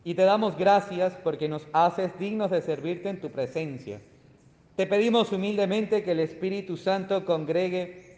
y 0.04 0.14
te 0.14 0.22
damos 0.22 0.58
gracias 0.58 1.14
porque 1.24 1.50
nos 1.50 1.66
haces 1.74 2.12
dignos 2.20 2.52
de 2.52 2.62
servirte 2.62 3.10
en 3.10 3.20
tu 3.20 3.32
presencia. 3.32 4.00
Te 4.76 4.86
pedimos 4.86 5.32
humildemente 5.32 6.04
que 6.04 6.12
el 6.12 6.20
Espíritu 6.20 6.78
Santo 6.78 7.26
congregue 7.26 8.09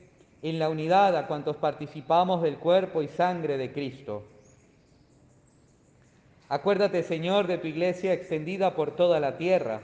en 0.41 0.57
la 0.57 0.69
unidad 0.69 1.15
a 1.15 1.27
cuantos 1.27 1.55
participamos 1.57 2.41
del 2.41 2.57
cuerpo 2.57 3.01
y 3.01 3.07
sangre 3.07 3.57
de 3.57 3.71
Cristo. 3.71 4.23
Acuérdate, 6.49 7.03
Señor, 7.03 7.47
de 7.47 7.57
tu 7.59 7.67
iglesia 7.67 8.13
extendida 8.13 8.75
por 8.75 8.95
toda 8.95 9.19
la 9.19 9.37
tierra 9.37 9.81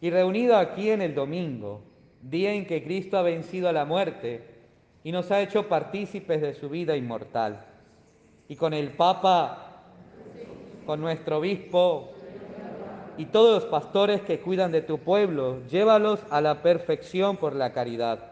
y 0.00 0.10
reunida 0.10 0.58
aquí 0.58 0.90
en 0.90 1.02
el 1.02 1.14
domingo, 1.14 1.82
día 2.22 2.52
en 2.52 2.66
que 2.66 2.82
Cristo 2.82 3.18
ha 3.18 3.22
vencido 3.22 3.68
a 3.68 3.72
la 3.72 3.84
muerte 3.84 4.42
y 5.04 5.12
nos 5.12 5.30
ha 5.30 5.40
hecho 5.40 5.68
partícipes 5.68 6.40
de 6.40 6.54
su 6.54 6.68
vida 6.68 6.96
inmortal. 6.96 7.64
Y 8.48 8.56
con 8.56 8.72
el 8.72 8.90
Papa, 8.90 9.84
con 10.86 11.00
nuestro 11.00 11.38
obispo 11.38 12.10
y 13.16 13.26
todos 13.26 13.62
los 13.62 13.70
pastores 13.70 14.22
que 14.22 14.40
cuidan 14.40 14.72
de 14.72 14.82
tu 14.82 14.98
pueblo, 14.98 15.64
llévalos 15.68 16.20
a 16.30 16.40
la 16.40 16.62
perfección 16.62 17.36
por 17.36 17.54
la 17.54 17.72
caridad 17.72 18.31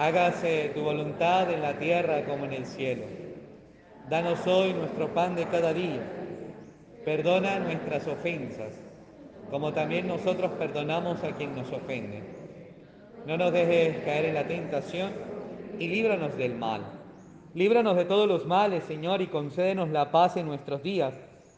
Hágase 0.00 0.70
tu 0.76 0.82
voluntad 0.82 1.50
en 1.50 1.60
la 1.60 1.76
tierra 1.76 2.24
como 2.24 2.44
en 2.44 2.52
el 2.52 2.66
cielo. 2.66 3.02
Danos 4.08 4.46
hoy 4.46 4.72
nuestro 4.72 5.12
pan 5.12 5.34
de 5.34 5.46
cada 5.46 5.74
día. 5.74 6.08
Perdona 7.04 7.58
nuestras 7.58 8.06
ofensas, 8.06 8.72
como 9.50 9.72
también 9.72 10.06
nosotros 10.06 10.52
perdonamos 10.52 11.24
a 11.24 11.32
quien 11.32 11.56
nos 11.56 11.72
ofende. 11.72 12.22
No 13.26 13.36
nos 13.36 13.52
dejes 13.52 13.96
caer 14.04 14.26
en 14.26 14.34
la 14.34 14.46
tentación 14.46 15.10
y 15.80 15.88
líbranos 15.88 16.36
del 16.36 16.54
mal. 16.54 16.82
Líbranos 17.54 17.96
de 17.96 18.04
todos 18.04 18.28
los 18.28 18.46
males, 18.46 18.84
Señor, 18.84 19.20
y 19.20 19.26
concédenos 19.26 19.88
la 19.88 20.12
paz 20.12 20.36
en 20.36 20.46
nuestros 20.46 20.80
días, 20.80 21.12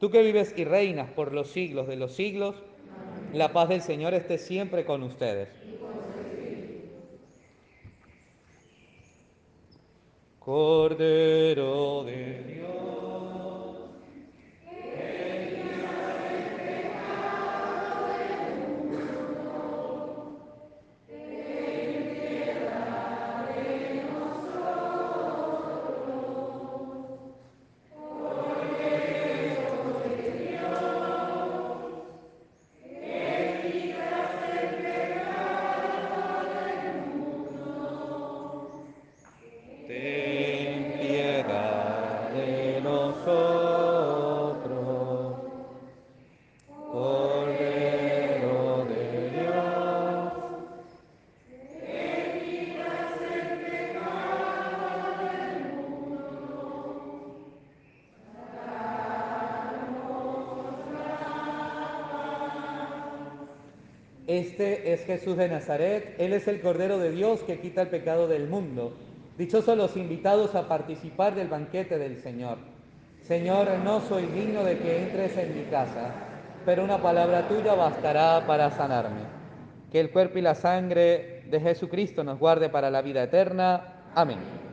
Tú 0.00 0.10
que 0.10 0.22
vives 0.22 0.54
y 0.56 0.64
reinas 0.64 1.10
por 1.10 1.34
los 1.34 1.50
siglos 1.50 1.86
de 1.86 1.96
los 1.96 2.12
siglos, 2.14 2.56
la 3.34 3.52
paz 3.52 3.68
del 3.68 3.82
Señor 3.82 4.14
esté 4.14 4.38
siempre 4.38 4.86
con 4.86 5.02
ustedes. 5.02 5.50
Cordero 10.38 12.04
de 12.04 12.42
Dios. 12.44 12.59
Es 65.00 65.06
Jesús 65.06 65.36
de 65.36 65.48
Nazaret, 65.48 66.14
Él 66.18 66.32
es 66.32 66.46
el 66.46 66.60
Cordero 66.60 66.98
de 66.98 67.10
Dios 67.10 67.40
que 67.40 67.58
quita 67.58 67.82
el 67.82 67.88
pecado 67.88 68.28
del 68.28 68.48
mundo. 68.48 68.92
Dichosos 69.38 69.76
los 69.76 69.96
invitados 69.96 70.54
a 70.54 70.68
participar 70.68 71.34
del 71.34 71.48
banquete 71.48 71.98
del 71.98 72.18
Señor. 72.18 72.58
Señor, 73.22 73.68
no 73.84 74.00
soy 74.00 74.26
digno 74.26 74.62
de 74.64 74.78
que 74.78 75.02
entres 75.02 75.36
en 75.36 75.56
mi 75.56 75.64
casa, 75.64 76.12
pero 76.64 76.84
una 76.84 77.00
palabra 77.00 77.48
tuya 77.48 77.74
bastará 77.74 78.44
para 78.46 78.70
sanarme. 78.70 79.22
Que 79.90 80.00
el 80.00 80.10
cuerpo 80.10 80.38
y 80.38 80.42
la 80.42 80.54
sangre 80.54 81.44
de 81.48 81.60
Jesucristo 81.60 82.22
nos 82.22 82.38
guarde 82.38 82.68
para 82.68 82.90
la 82.90 83.02
vida 83.02 83.22
eterna. 83.22 84.04
Amén. 84.14 84.69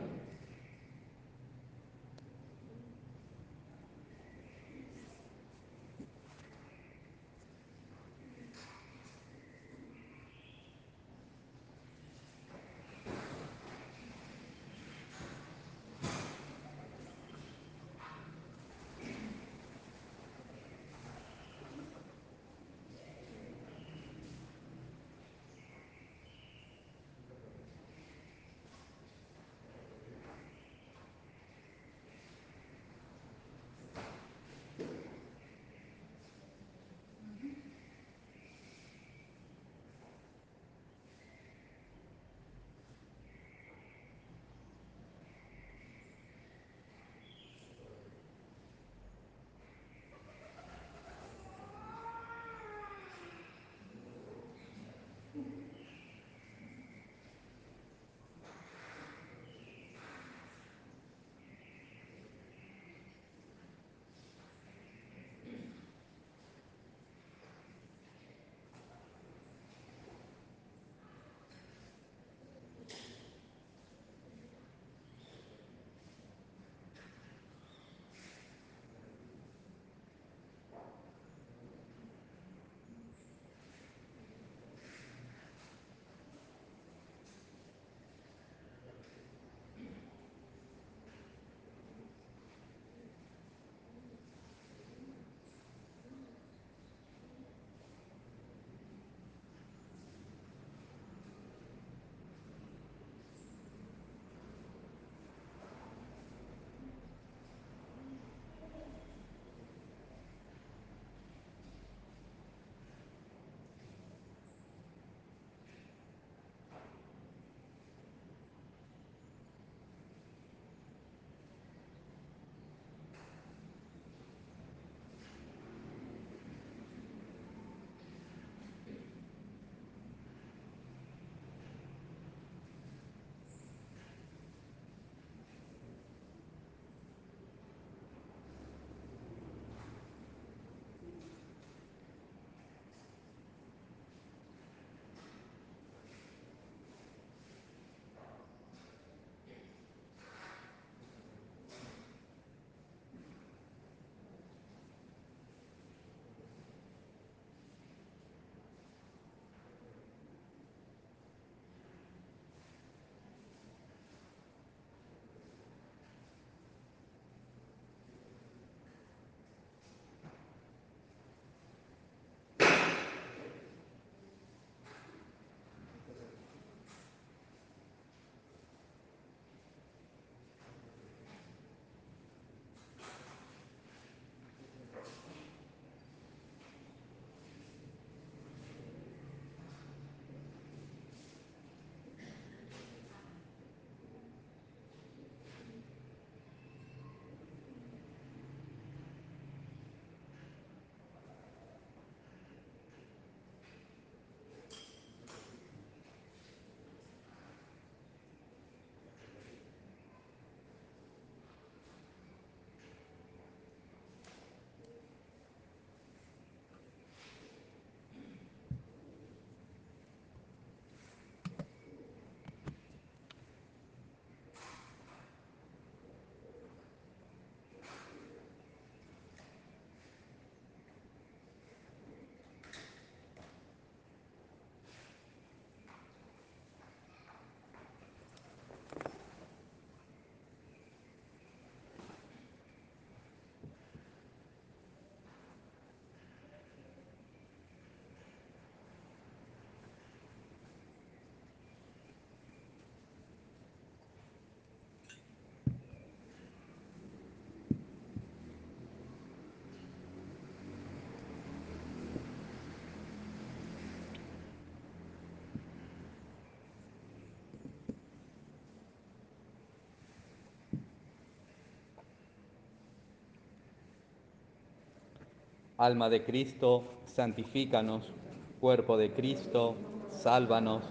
Alma 275.78 276.10
de 276.10 276.24
Cristo, 276.24 276.82
santifícanos. 277.04 278.12
Cuerpo 278.60 278.96
de 278.96 279.12
Cristo, 279.12 279.76
sálvanos. 280.10 280.82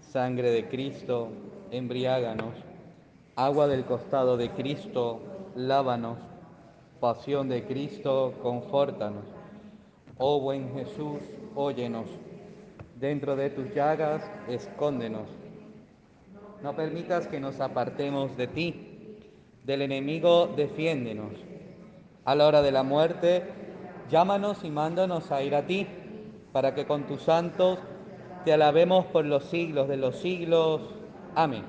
Sangre 0.00 0.50
de 0.50 0.68
Cristo, 0.68 1.28
embriáganos. 1.70 2.52
Agua 3.34 3.66
del 3.66 3.86
costado 3.86 4.36
de 4.36 4.50
Cristo, 4.50 5.22
lávanos. 5.54 6.18
Pasión 7.00 7.48
de 7.48 7.64
Cristo, 7.64 8.34
confórtanos. 8.42 9.24
Oh 10.18 10.38
buen 10.38 10.70
Jesús, 10.74 11.20
óyenos. 11.54 12.06
Dentro 13.00 13.36
de 13.36 13.48
tus 13.48 13.74
llagas, 13.74 14.22
escóndenos. 14.50 15.30
No 16.62 16.76
permitas 16.76 17.26
que 17.26 17.40
nos 17.40 17.58
apartemos 17.58 18.36
de 18.36 18.48
ti. 18.48 19.18
Del 19.64 19.80
enemigo, 19.80 20.46
defiéndenos. 20.54 21.32
A 22.26 22.34
la 22.34 22.46
hora 22.46 22.60
de 22.60 22.72
la 22.72 22.82
muerte, 22.82 23.64
llámanos 24.10 24.64
y 24.64 24.70
mándanos 24.70 25.30
a 25.32 25.42
ir 25.42 25.54
a 25.54 25.66
ti, 25.66 25.86
para 26.52 26.74
que 26.74 26.86
con 26.86 27.06
tus 27.06 27.22
santos 27.22 27.78
te 28.44 28.52
alabemos 28.52 29.04
por 29.06 29.24
los 29.24 29.44
siglos 29.44 29.88
de 29.88 29.96
los 29.96 30.16
siglos. 30.16 30.80
Amén. 31.34 31.64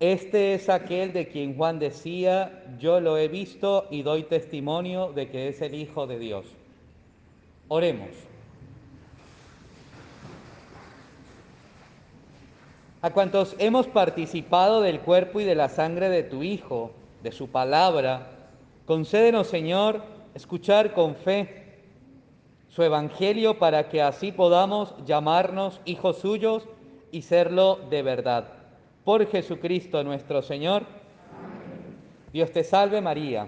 Este 0.00 0.54
es 0.54 0.68
aquel 0.68 1.12
de 1.12 1.28
quien 1.28 1.56
Juan 1.56 1.78
decía, 1.78 2.62
yo 2.78 3.00
lo 3.00 3.16
he 3.16 3.28
visto 3.28 3.86
y 3.90 4.02
doy 4.02 4.24
testimonio 4.24 5.12
de 5.12 5.30
que 5.30 5.48
es 5.48 5.62
el 5.62 5.74
Hijo 5.74 6.06
de 6.06 6.18
Dios. 6.18 6.46
Oremos. 7.68 8.10
A 13.00 13.10
cuantos 13.10 13.54
hemos 13.58 13.86
participado 13.86 14.80
del 14.80 15.00
cuerpo 15.00 15.40
y 15.40 15.44
de 15.44 15.54
la 15.54 15.68
sangre 15.68 16.08
de 16.08 16.22
tu 16.22 16.42
Hijo, 16.42 16.92
de 17.22 17.32
su 17.32 17.48
palabra, 17.48 18.28
concédenos, 18.86 19.46
Señor, 19.46 20.13
escuchar 20.34 20.92
con 20.92 21.14
fe 21.14 21.64
su 22.68 22.82
evangelio 22.82 23.58
para 23.58 23.88
que 23.88 24.02
así 24.02 24.32
podamos 24.32 24.94
llamarnos 25.06 25.80
hijos 25.84 26.18
suyos 26.18 26.68
y 27.12 27.22
serlo 27.22 27.78
de 27.88 28.02
verdad. 28.02 28.48
Por 29.04 29.26
Jesucristo 29.26 30.02
nuestro 30.02 30.42
Señor. 30.42 30.84
Dios 32.32 32.50
te 32.50 32.64
salve 32.64 33.00
María. 33.00 33.46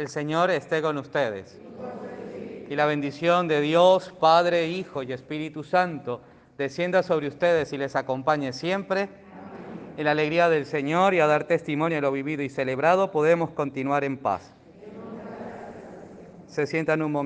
El 0.00 0.08
Señor 0.08 0.50
esté 0.50 0.80
con 0.80 0.96
ustedes. 0.96 1.60
Y 2.70 2.74
la 2.74 2.86
bendición 2.86 3.48
de 3.48 3.60
Dios, 3.60 4.14
Padre, 4.18 4.66
Hijo 4.66 5.02
y 5.02 5.12
Espíritu 5.12 5.62
Santo, 5.62 6.22
descienda 6.56 7.02
sobre 7.02 7.28
ustedes 7.28 7.70
y 7.74 7.76
les 7.76 7.94
acompañe 7.94 8.54
siempre. 8.54 9.10
En 9.98 10.06
la 10.06 10.12
alegría 10.12 10.48
del 10.48 10.64
Señor 10.64 11.12
y 11.12 11.20
a 11.20 11.26
dar 11.26 11.44
testimonio 11.44 11.98
de 11.98 12.00
lo 12.00 12.12
vivido 12.12 12.42
y 12.42 12.48
celebrado, 12.48 13.10
podemos 13.10 13.50
continuar 13.50 14.02
en 14.02 14.16
paz. 14.16 14.54
Se 16.46 16.66
sientan 16.66 17.02
un 17.02 17.12
momento. 17.12 17.18